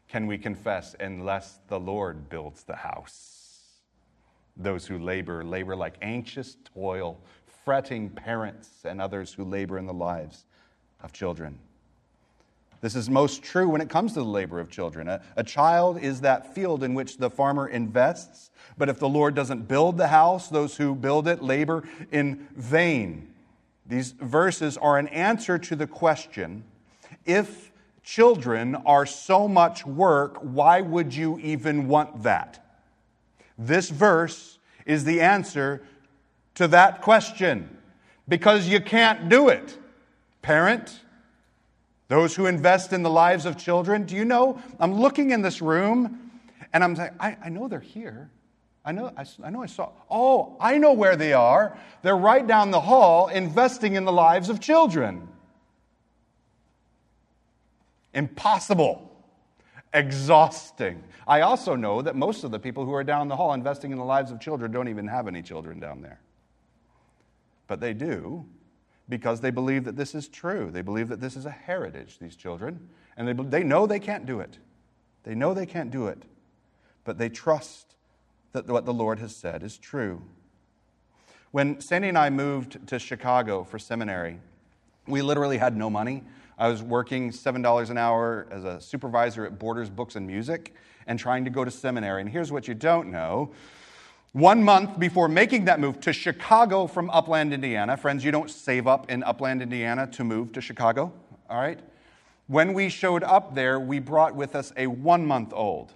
[0.08, 3.60] Can we confess, unless the Lord builds the house?
[4.56, 7.18] Those who labor, labor like anxious toil,
[7.64, 10.44] fretting parents and others who labor in the lives
[11.02, 11.58] of children.
[12.80, 15.08] This is most true when it comes to the labor of children.
[15.08, 19.34] A, a, child is that field in which the farmer invests, but if the Lord
[19.34, 23.32] doesn't build the house, those who build it labor in vain.
[23.86, 26.64] These verses are an answer to the question
[27.24, 32.64] if children are so much work, why would you even want that?
[33.58, 35.82] This verse is the answer
[36.54, 37.76] to that question
[38.28, 39.78] because you can't do it.
[40.42, 41.00] Parent,
[42.08, 44.60] those who invest in the lives of children, do you know?
[44.78, 46.30] I'm looking in this room
[46.72, 48.30] and I'm like, I, I know they're here.
[48.84, 49.90] I know, I, I know I saw.
[50.08, 51.76] Oh, I know where they are.
[52.02, 55.26] They're right down the hall investing in the lives of children.
[58.14, 59.10] Impossible.
[59.92, 61.02] Exhausting.
[61.26, 63.98] I also know that most of the people who are down the hall investing in
[63.98, 66.20] the lives of children don't even have any children down there.
[67.66, 68.46] But they do
[69.08, 70.70] because they believe that this is true.
[70.70, 72.88] They believe that this is a heritage, these children.
[73.16, 74.58] And they, they know they can't do it.
[75.22, 76.22] They know they can't do it.
[77.04, 77.94] But they trust
[78.52, 80.22] that what the Lord has said is true.
[81.52, 84.40] When Sandy and I moved to Chicago for seminary,
[85.06, 86.24] we literally had no money.
[86.58, 90.74] I was working $7 an hour as a supervisor at Borders Books and Music
[91.06, 92.20] and trying to go to seminary.
[92.22, 93.52] And here's what you don't know.
[94.36, 98.86] One month before making that move to Chicago from Upland, Indiana, friends, you don't save
[98.86, 101.10] up in Upland, Indiana to move to Chicago,
[101.48, 101.80] all right?
[102.46, 105.94] When we showed up there, we brought with us a one month old,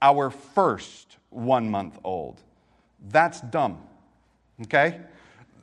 [0.00, 2.40] our first one month old.
[3.08, 3.82] That's dumb.
[4.62, 5.00] Okay?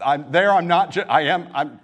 [0.05, 1.79] I'm, there, I'm not, ju- I am, I'm,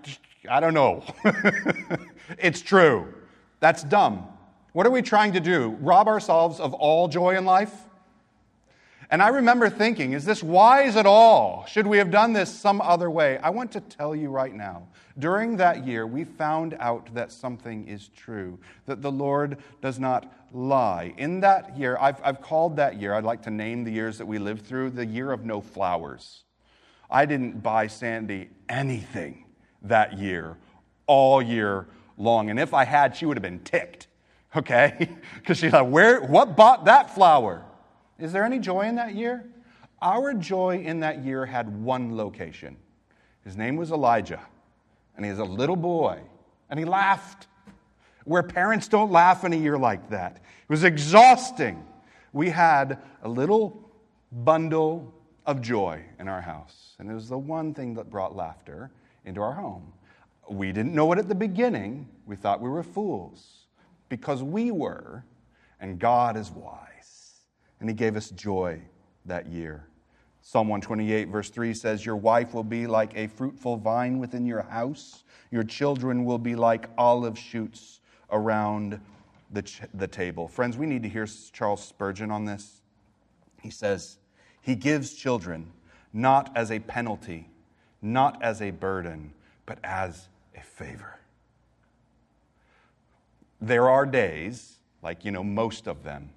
[0.50, 1.06] I don't know.
[2.38, 3.14] it's true.
[3.62, 4.28] That's dumb.
[4.74, 5.78] What are we trying to do?
[5.80, 7.86] Rob ourselves of all joy in life?
[9.12, 11.66] And I remember thinking, is this wise at all?
[11.68, 13.38] Should we have done this some other way?
[13.38, 14.88] I want to tell you right now.
[15.18, 20.34] During that year, we found out that something is true, that the Lord does not
[20.52, 21.14] lie.
[21.18, 24.26] In that year, I've, I've called that year, I'd like to name the years that
[24.26, 26.44] we lived through, the year of no flowers.
[27.10, 29.46] I didn't buy Sandy anything
[29.84, 30.58] that year,
[31.06, 31.88] all year
[32.18, 32.50] long.
[32.50, 34.08] And if I had, she would have been ticked,
[34.56, 35.10] okay?
[35.36, 37.64] Because she's like, Where, what bought that flower?
[38.18, 39.46] Is there any joy in that year?
[40.02, 42.78] Our joy in that year had one location.
[43.44, 44.42] His name was Elijah,
[45.16, 46.22] and he was a little boy,
[46.70, 47.48] and he laughed.
[48.24, 50.38] Where parents don't laugh in a year like that.
[50.38, 51.86] It was exhausting.
[52.34, 53.92] We had a little
[54.32, 55.14] bundle
[55.46, 58.92] of joy in our house, and it was the one thing that brought laughter
[59.26, 59.94] into our home.
[60.50, 62.08] We didn't know it at the beginning.
[62.26, 63.66] We thought we were fools
[64.10, 65.24] because we were,
[65.80, 66.95] and God is wise
[67.80, 68.82] and he gave us joy
[69.26, 69.88] that year.
[70.42, 74.62] Psalm 128, verse 3 says, Your wife will be like a fruitful vine within your
[74.62, 78.00] house, your children will be like olive shoots
[78.32, 79.00] around
[79.52, 80.48] the, ch- the table.
[80.48, 82.82] Friends, we need to hear Charles Spurgeon on this.
[83.62, 84.18] He says,
[84.62, 85.72] He gives children
[86.14, 87.50] not as a penalty,
[88.02, 89.34] not as a burden,
[89.66, 91.20] but as a favor.
[93.60, 96.30] There are days, like, you know, most of them,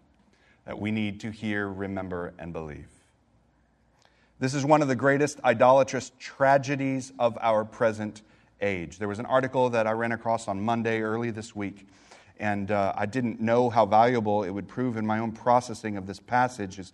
[0.68, 2.88] that we need to hear, remember, and believe.
[4.38, 8.20] This is one of the greatest idolatrous tragedies of our present
[8.60, 8.98] age.
[8.98, 11.88] There was an article that I ran across on Monday early this week,
[12.38, 16.06] and uh, I didn't know how valuable it would prove in my own processing of
[16.06, 16.78] this passage.
[16.78, 16.92] It's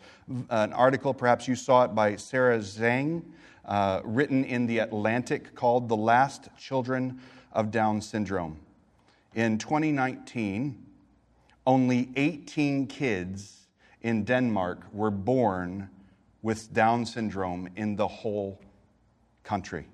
[0.50, 3.22] an article, perhaps you saw it, by Sarah Zhang,
[3.64, 7.18] uh, written in The Atlantic called The Last Children
[7.52, 8.56] of Down Syndrome.
[9.34, 10.80] In 2019,
[11.66, 13.62] only 18 kids
[14.04, 15.90] in Denmark were born
[16.42, 18.60] with Down syndrome in the whole
[19.42, 19.86] country.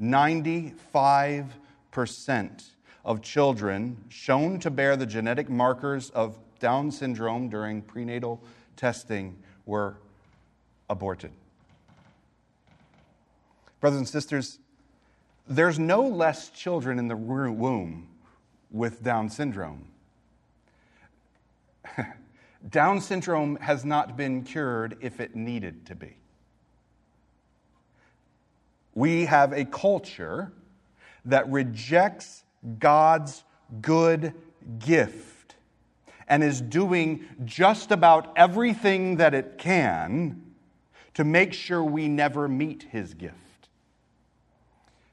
[0.00, 2.64] 95%
[3.04, 8.42] of children shown to bear the genetic markers of Down syndrome during prenatal
[8.76, 9.96] testing were
[10.90, 11.32] aborted.
[13.80, 14.58] Brothers and sisters,
[15.48, 18.08] there's no less children in the womb
[18.70, 19.86] with Down syndrome.
[22.68, 26.16] Down syndrome has not been cured if it needed to be.
[28.94, 30.52] We have a culture
[31.24, 32.44] that rejects
[32.78, 33.44] God's
[33.80, 34.34] good
[34.78, 35.56] gift
[36.28, 40.42] and is doing just about everything that it can
[41.14, 43.36] to make sure we never meet his gift.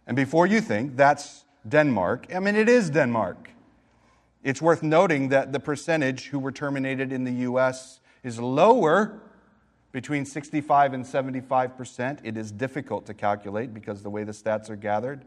[0.05, 3.49] And before you think that's Denmark, I mean, it is Denmark.
[4.47, 7.99] It's worth noting that the percentage who were terminated in the U.S.
[8.23, 9.19] is lower,
[9.91, 12.21] between 65 and 75 percent.
[12.23, 15.25] It is difficult to calculate because the way the stats are gathered.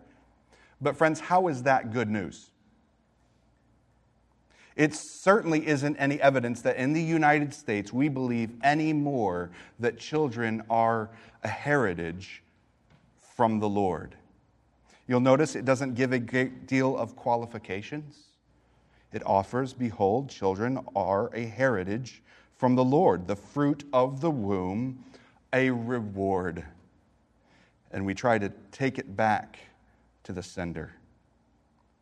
[0.81, 2.49] But, friends, how is that good news?
[4.75, 9.51] It certainly isn't any evidence that in the United States we believe anymore
[9.81, 11.11] that children are
[11.45, 12.43] a heritage
[13.37, 14.15] from the Lord.
[15.07, 18.30] You'll notice it doesn't give a great deal of qualifications.
[19.13, 22.23] It offers, Behold, children are a heritage
[22.57, 25.05] from the Lord, the fruit of the womb,
[25.53, 26.65] a reward.
[27.91, 29.59] And we try to take it back
[30.25, 30.93] to the sender.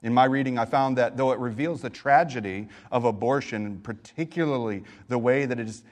[0.02, 5.18] In my reading, I found that though it reveals the tragedy of abortion, particularly the
[5.18, 5.82] way that it is,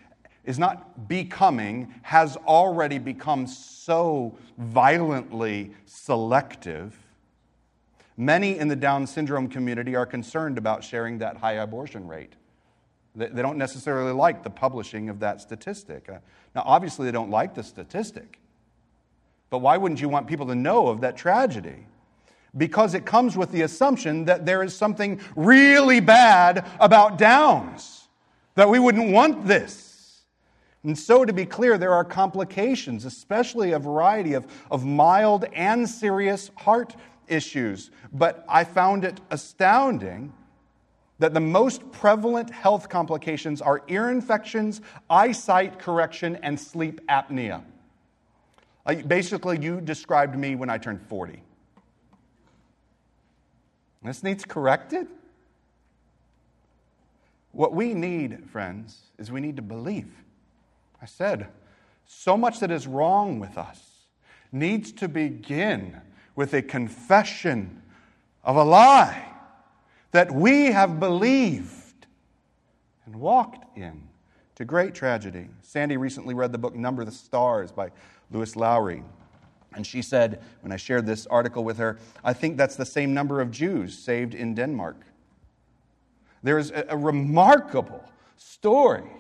[0.45, 6.97] is not becoming, has already become so violently selective,
[8.17, 12.35] many in the Down syndrome community are concerned about sharing that high abortion rate.
[13.15, 16.09] They don't necessarily like the publishing of that statistic.
[16.09, 16.19] Uh,
[16.55, 18.39] now, obviously, they don't like the statistic.
[19.49, 21.87] But why wouldn't you want people to know of that tragedy?
[22.57, 28.09] Because it comes with the assumption that there is something really bad about Downs,
[28.55, 30.23] that we wouldn't want this.
[30.83, 35.89] And so, to be clear, there are complications, especially a variety of, of mild and
[35.89, 36.95] serious heart
[37.29, 37.91] issues.
[38.13, 40.33] But I found it astounding
[41.19, 47.63] that the most prevalent health complications are ear infections, eyesight correction, and sleep apnea.
[49.07, 51.43] basically, you described me when I turned 40.
[54.03, 55.09] This needs corrected.
[57.53, 60.13] What we need, friends, is we need to believe.
[61.01, 61.49] I said,
[62.05, 63.81] so much that is wrong with us
[64.53, 66.01] needs to begin
[66.37, 67.83] with a confession
[68.45, 69.25] of a lie
[70.13, 72.07] that we have believed
[73.07, 74.03] and walked in
[74.55, 75.49] to great tragedy.
[75.63, 77.91] Sandy recently read the book Number the Stars by
[78.31, 79.03] Lois Lowry.
[79.75, 83.13] And she said, when I shared this article with her, I think that's the same
[83.13, 84.97] number of Jews saved in Denmark.
[86.43, 88.05] There's a, a remarkable
[88.37, 89.11] story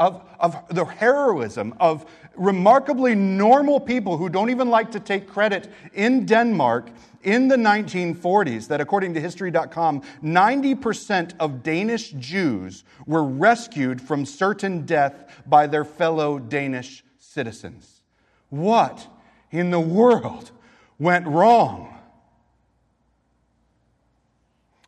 [0.00, 5.70] of, of the heroism of remarkably normal people who don't even like to take credit
[5.92, 6.88] in Denmark
[7.22, 14.86] in the 1940s that, according to History.com, 90% of Danish Jews were rescued from certain
[14.86, 18.00] death by their fellow Danish citizens.
[18.48, 19.06] What
[19.50, 20.50] in the world
[20.98, 21.94] went wrong?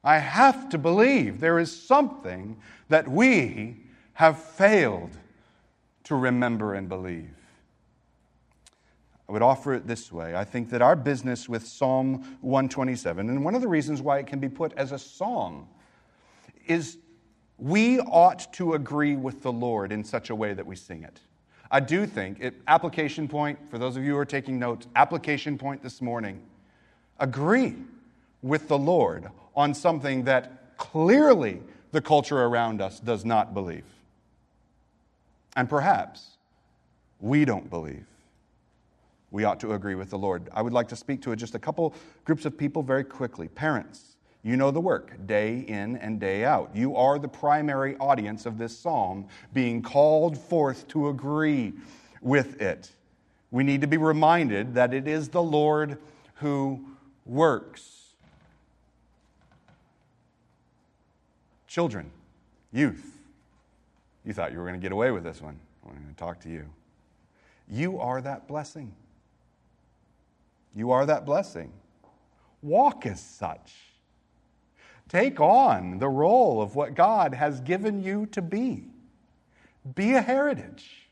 [0.02, 2.56] I have to believe there is something
[2.88, 3.82] that we
[4.14, 5.10] have failed
[6.04, 7.30] to remember and believe.
[9.28, 10.34] I would offer it this way.
[10.34, 14.26] I think that our business with Psalm 127, and one of the reasons why it
[14.26, 15.68] can be put as a song,
[16.66, 16.98] is
[17.56, 21.20] we ought to agree with the Lord in such a way that we sing it.
[21.70, 25.56] I do think, it, application point, for those of you who are taking notes, application
[25.56, 26.42] point this morning,
[27.18, 27.76] agree
[28.42, 33.84] with the Lord on something that clearly the culture around us does not believe.
[35.57, 36.38] And perhaps
[37.20, 38.07] we don't believe.
[39.30, 40.48] We ought to agree with the Lord.
[40.53, 41.94] I would like to speak to just a couple
[42.24, 43.48] groups of people very quickly.
[43.48, 46.70] Parents, you know the work day in and day out.
[46.74, 51.72] You are the primary audience of this psalm, being called forth to agree
[52.20, 52.90] with it.
[53.50, 55.98] We need to be reminded that it is the Lord
[56.36, 56.84] who
[57.24, 58.14] works.
[61.68, 62.11] Children,
[62.72, 63.11] youth,
[64.24, 65.58] you thought you were going to get away with this one.
[65.84, 66.66] I'm going to talk to you.
[67.68, 68.94] You are that blessing.
[70.74, 71.72] You are that blessing.
[72.62, 73.74] Walk as such.
[75.08, 78.84] Take on the role of what God has given you to be.
[79.94, 81.08] Be a heritage.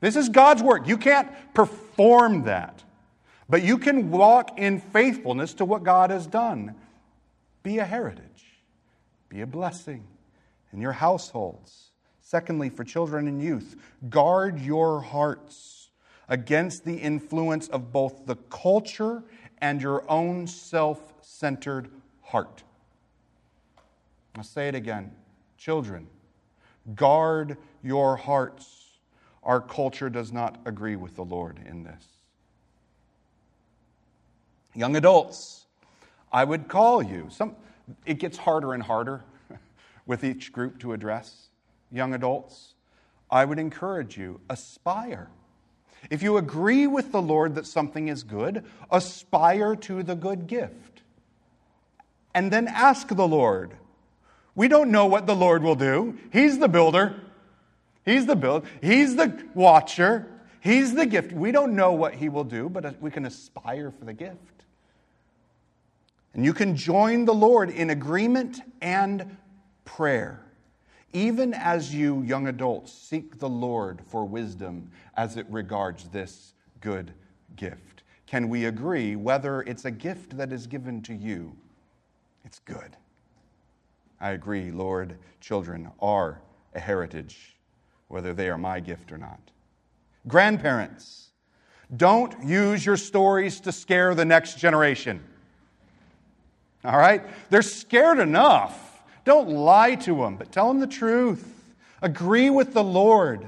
[0.00, 0.88] This is God's work.
[0.88, 2.82] You can't perform that,
[3.48, 6.74] but you can walk in faithfulness to what God has done.
[7.62, 8.24] Be a heritage.
[9.28, 10.04] Be a blessing
[10.72, 11.89] in your households
[12.30, 13.74] Secondly, for children and youth,
[14.08, 15.90] guard your hearts
[16.28, 19.24] against the influence of both the culture
[19.58, 21.90] and your own self centered
[22.22, 22.62] heart.
[24.36, 25.10] I'll say it again.
[25.58, 26.06] Children,
[26.94, 28.90] guard your hearts.
[29.42, 32.06] Our culture does not agree with the Lord in this.
[34.72, 35.66] Young adults,
[36.30, 37.26] I would call you.
[37.28, 37.56] Some,
[38.06, 39.24] it gets harder and harder
[40.06, 41.49] with each group to address
[41.90, 42.74] young adults,
[43.30, 45.30] I would encourage you aspire.
[46.08, 51.02] If you agree with the Lord that something is good, aspire to the good gift.
[52.34, 53.76] And then ask the Lord.
[54.54, 56.18] We don't know what the Lord will do.
[56.32, 57.20] He's the builder.
[58.04, 58.66] He's the builder.
[58.80, 60.26] He's the watcher.
[60.60, 61.32] He's the gift.
[61.32, 64.36] We don't know what he will do, but we can aspire for the gift.
[66.32, 69.36] And you can join the Lord in agreement and
[69.84, 70.40] prayer
[71.12, 77.12] even as you, young adults, seek the Lord for wisdom as it regards this good
[77.56, 78.02] gift.
[78.26, 81.56] Can we agree whether it's a gift that is given to you?
[82.44, 82.96] It's good.
[84.20, 86.40] I agree, Lord, children are
[86.74, 87.56] a heritage,
[88.08, 89.40] whether they are my gift or not.
[90.28, 91.30] Grandparents,
[91.96, 95.24] don't use your stories to scare the next generation.
[96.84, 97.22] All right?
[97.50, 98.89] They're scared enough.
[99.24, 101.74] Don't lie to them, but tell them the truth.
[102.02, 103.46] Agree with the Lord.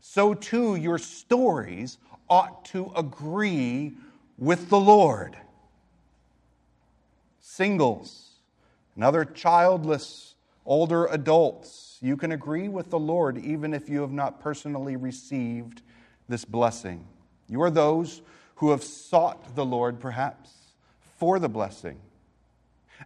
[0.00, 3.94] So too, your stories ought to agree
[4.38, 5.36] with the Lord.
[7.40, 8.30] Singles
[8.94, 10.34] and other childless
[10.66, 15.82] older adults, you can agree with the Lord even if you have not personally received
[16.28, 17.06] this blessing.
[17.48, 18.22] You are those
[18.56, 20.50] who have sought the Lord, perhaps,
[21.18, 21.98] for the blessing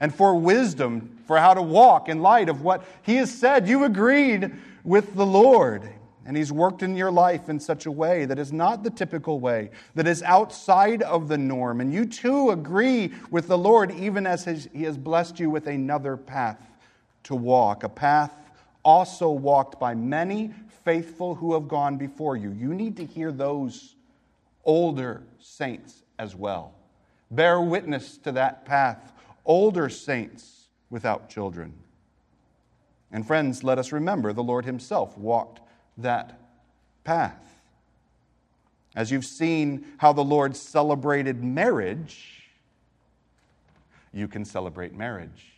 [0.01, 3.68] and for wisdom for how to walk in light of what He has said.
[3.68, 4.53] You've agreed
[4.84, 5.88] with the Lord.
[6.24, 9.38] And He's worked in your life in such a way that is not the typical
[9.38, 11.80] way, that is outside of the norm.
[11.80, 16.16] And you too agree with the Lord, even as He has blessed you with another
[16.16, 16.61] path
[17.24, 18.32] to walk, a path
[18.84, 20.53] also walked by many
[20.84, 22.51] faithful who have gone before you.
[22.53, 23.94] You need to hear those
[24.64, 26.72] older saints as well.
[27.30, 29.12] Bear witness to that path,
[29.47, 31.72] older saints without children.
[33.11, 35.61] And friends, let us remember the Lord Himself walked
[35.97, 36.38] that
[37.05, 37.42] path.
[38.94, 42.44] As you've seen how the Lord celebrated marriage,
[44.12, 45.53] you can celebrate marriage.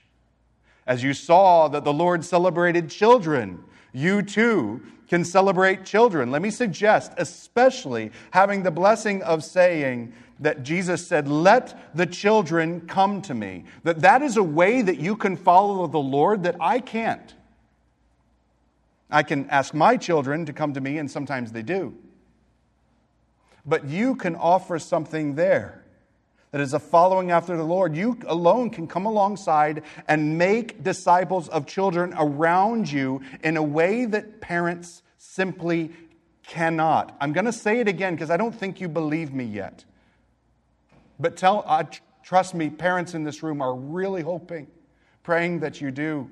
[0.88, 3.62] As you saw that the Lord celebrated children,
[3.92, 6.30] you too can celebrate children.
[6.30, 12.80] Let me suggest, especially having the blessing of saying that Jesus said, Let the children
[12.86, 13.64] come to me.
[13.82, 17.34] That that is a way that you can follow the Lord that I can't.
[19.10, 21.94] I can ask my children to come to me, and sometimes they do.
[23.66, 25.84] But you can offer something there
[26.50, 27.94] that is a following after the Lord.
[27.94, 34.06] You alone can come alongside and make disciples of children around you in a way
[34.06, 35.90] that parents simply
[36.46, 37.14] cannot.
[37.20, 39.84] I'm going to say it again because I don't think you believe me yet.
[41.20, 41.84] But tell, uh,
[42.22, 44.68] trust me, parents in this room are really hoping,
[45.22, 46.30] praying that you do.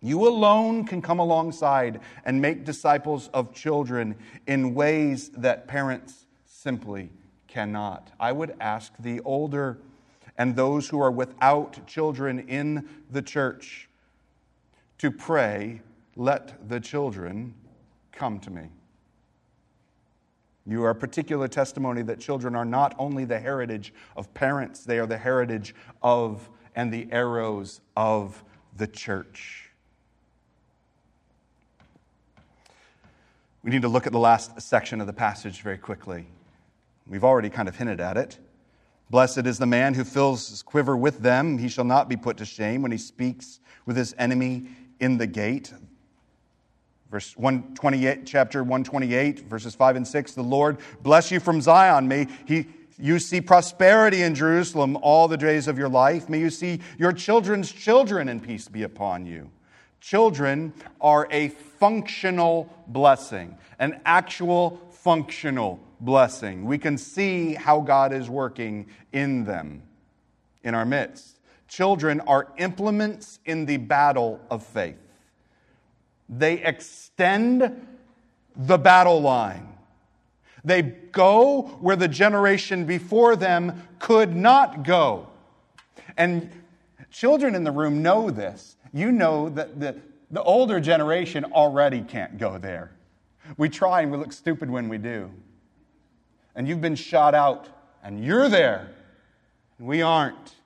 [0.00, 4.16] You alone can come alongside and make disciples of children
[4.46, 7.10] in ways that parents simply
[7.58, 8.12] cannot.
[8.20, 9.78] I would ask the older
[10.36, 13.88] and those who are without children in the church
[14.98, 15.82] to pray,
[16.14, 17.54] Let the children
[18.12, 18.68] come to me.
[20.68, 25.00] You are a particular testimony that children are not only the heritage of parents, they
[25.00, 28.44] are the heritage of and the arrows of
[28.76, 29.70] the church.
[33.64, 36.28] We need to look at the last section of the passage very quickly.
[37.08, 38.38] We've already kind of hinted at it.
[39.10, 41.56] Blessed is the man who fills his quiver with them.
[41.56, 44.66] He shall not be put to shame when he speaks with his enemy
[45.00, 45.72] in the gate.
[47.10, 50.34] Verse 128, chapter 128, verses 5 and 6.
[50.34, 52.06] The Lord bless you from Zion.
[52.06, 52.66] May he,
[52.98, 56.28] you see prosperity in Jerusalem all the days of your life.
[56.28, 59.50] May you see your children's children, and peace be upon you.
[60.02, 66.64] Children are a functional blessing, an actual functional blessing.
[66.64, 69.82] We can see how God is working in them,
[70.62, 71.38] in our midst.
[71.68, 74.96] Children are implements in the battle of faith,
[76.28, 77.86] they extend
[78.56, 79.74] the battle line.
[80.64, 85.28] They go where the generation before them could not go.
[86.16, 86.50] And
[87.10, 89.96] children in the room know this you know that the,
[90.30, 92.92] the older generation already can't go there.
[93.56, 95.30] We try and we look stupid when we do.
[96.58, 97.68] And you've been shot out,
[98.02, 98.90] and you're there,
[99.78, 100.56] and we aren't.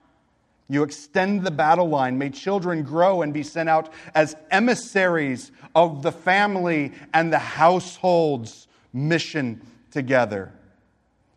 [0.70, 2.16] You extend the battle line.
[2.16, 8.68] May children grow and be sent out as emissaries of the family and the household's
[8.94, 10.50] mission together.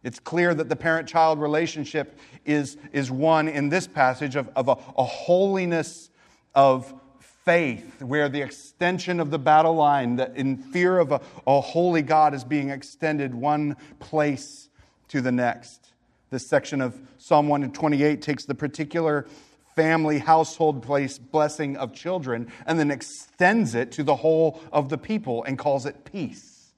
[0.03, 4.69] It's clear that the parent child relationship is, is one in this passage of, of
[4.69, 6.09] a, a holiness
[6.53, 6.93] of
[7.45, 12.01] faith, where the extension of the battle line, that in fear of a, a holy
[12.01, 14.69] God, is being extended one place
[15.09, 15.93] to the next.
[16.31, 19.27] This section of Psalm 128 takes the particular
[19.75, 24.97] family, household place blessing of children and then extends it to the whole of the
[24.97, 26.71] people and calls it peace.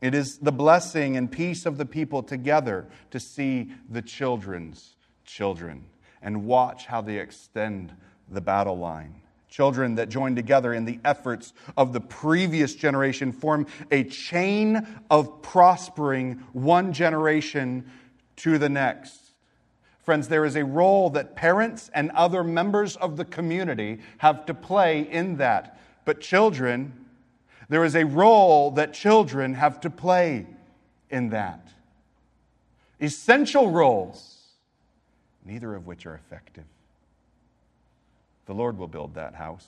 [0.00, 5.84] It is the blessing and peace of the people together to see the children's children
[6.22, 7.92] and watch how they extend
[8.28, 9.20] the battle line.
[9.48, 15.40] Children that join together in the efforts of the previous generation form a chain of
[15.42, 17.90] prospering one generation
[18.36, 19.26] to the next.
[20.02, 24.54] Friends, there is a role that parents and other members of the community have to
[24.54, 25.80] play in that.
[26.04, 27.06] But children,
[27.68, 30.46] there is a role that children have to play
[31.10, 31.68] in that.
[33.00, 34.35] Essential roles,
[35.46, 36.64] neither of which are effective.
[38.46, 39.66] The Lord will build that house.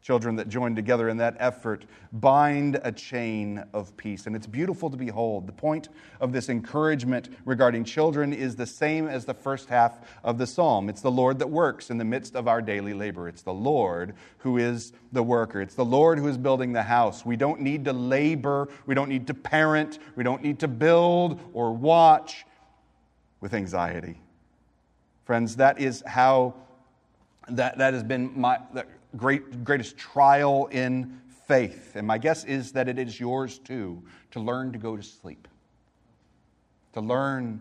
[0.00, 4.26] Children that join together in that effort bind a chain of peace.
[4.26, 5.46] And it's beautiful to behold.
[5.46, 5.88] The point
[6.20, 10.88] of this encouragement regarding children is the same as the first half of the psalm
[10.88, 13.28] it's the Lord that works in the midst of our daily labor.
[13.28, 15.60] It's the Lord who is the worker.
[15.60, 17.26] It's the Lord who is building the house.
[17.26, 21.40] We don't need to labor, we don't need to parent, we don't need to build
[21.52, 22.46] or watch
[23.40, 24.20] with anxiety.
[25.28, 26.54] Friends, that is how
[27.50, 28.58] that, that has been my,
[29.14, 31.96] great, greatest trial in faith.
[31.96, 35.46] And my guess is that it is yours too to learn to go to sleep,
[36.94, 37.60] to learn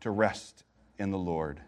[0.00, 0.64] to rest
[0.98, 1.60] in the Lord.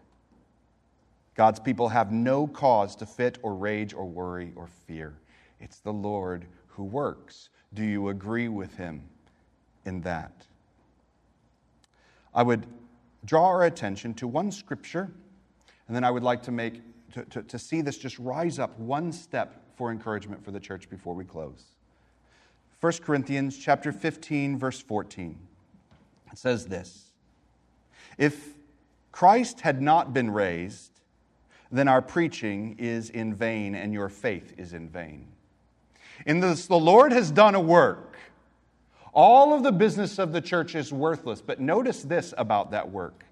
[1.35, 5.13] God's people have no cause to fit or rage or worry or fear.
[5.59, 7.49] It's the Lord who works.
[7.75, 9.03] Do you agree with him
[9.85, 10.47] in that?
[12.33, 12.65] I would
[13.23, 15.11] draw our attention to one scripture,
[15.87, 16.81] and then I would like to make
[17.13, 20.89] to, to, to see this just rise up one step for encouragement for the church
[20.89, 21.63] before we close.
[22.81, 25.37] 1 Corinthians chapter 15 verse 14.
[26.31, 27.11] It says this.
[28.17, 28.55] If
[29.11, 30.91] Christ had not been raised,
[31.71, 35.27] then our preaching is in vain and your faith is in vain.
[36.25, 38.17] In this, the Lord has done a work.
[39.13, 43.23] All of the business of the church is worthless, but notice this about that work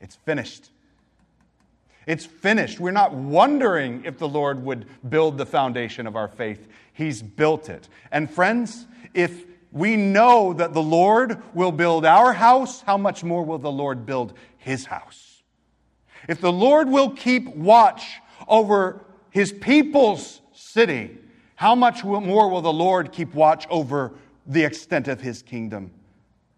[0.00, 0.70] it's finished.
[2.06, 2.78] It's finished.
[2.78, 6.68] We're not wondering if the Lord would build the foundation of our faith.
[6.92, 7.88] He's built it.
[8.12, 13.44] And friends, if we know that the Lord will build our house, how much more
[13.44, 15.42] will the Lord build his house?
[16.28, 21.18] If the Lord will keep watch over his people's city,
[21.56, 24.12] how much more will the Lord keep watch over
[24.46, 25.90] the extent of his kingdom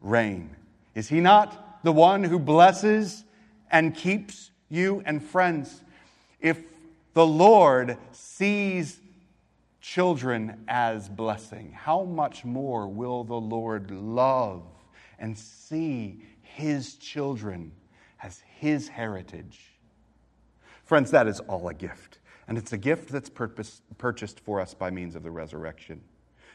[0.00, 0.54] reign?
[0.94, 3.24] Is he not the one who blesses
[3.70, 5.82] and keeps you and friends,
[6.40, 6.60] if
[7.14, 9.00] the Lord sees
[9.80, 14.62] children as blessing, how much more will the Lord love
[15.18, 17.72] and see his children
[18.22, 19.78] as his heritage?
[20.84, 22.18] Friends, that is all a gift.
[22.46, 26.00] And it's a gift that's purpose, purchased for us by means of the resurrection.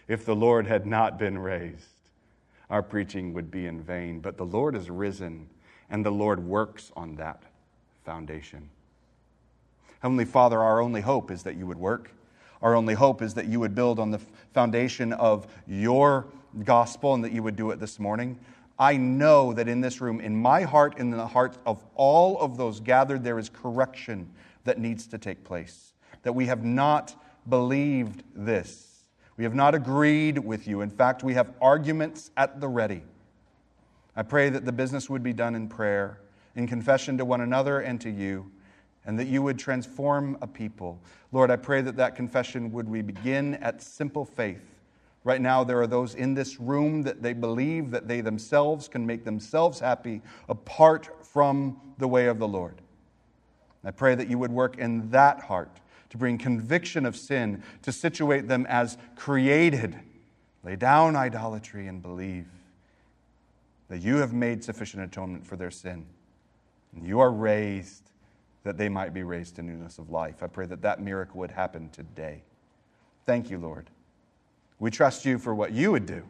[0.08, 1.86] If the Lord had not been raised,
[2.70, 4.20] our preaching would be in vain.
[4.20, 5.50] But the Lord is risen,
[5.90, 7.44] and the Lord works on that
[8.04, 8.70] foundation.
[10.02, 12.12] Heavenly Father, our only hope is that you would work.
[12.62, 14.20] Our only hope is that you would build on the
[14.54, 16.28] foundation of your
[16.64, 18.40] gospel and that you would do it this morning.
[18.78, 22.58] I know that in this room, in my heart, in the hearts of all of
[22.58, 24.30] those gathered, there is correction
[24.64, 25.94] that needs to take place.
[26.24, 27.16] That we have not
[27.48, 29.04] believed this.
[29.38, 30.82] We have not agreed with you.
[30.82, 33.04] In fact, we have arguments at the ready.
[34.16, 36.20] I pray that the business would be done in prayer
[36.56, 38.52] in confession to one another and to you,
[39.06, 41.00] and that you would transform a people.
[41.32, 44.62] Lord, I pray that that confession would we begin at simple faith.
[45.24, 49.06] Right now, there are those in this room that they believe that they themselves can
[49.06, 52.82] make themselves happy apart from the way of the Lord.
[53.86, 55.80] I pray that you would work in that heart
[56.10, 59.98] to bring conviction of sin, to situate them as created.
[60.64, 62.48] Lay down idolatry and believe
[63.90, 66.06] that you have made sufficient atonement for their sin.
[67.02, 68.12] You are raised
[68.64, 70.42] that they might be raised to newness of life.
[70.42, 72.44] I pray that that miracle would happen today.
[73.26, 73.90] Thank you, Lord.
[74.80, 76.24] We trust you for what you would do.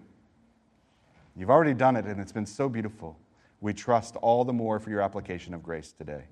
[1.35, 3.17] You've already done it, and it's been so beautiful.
[3.61, 6.23] We trust all the more for your application of grace today.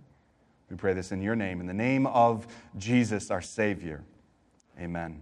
[0.69, 4.03] We pray this in your name, in the name of Jesus, our Savior.
[4.79, 5.21] Amen.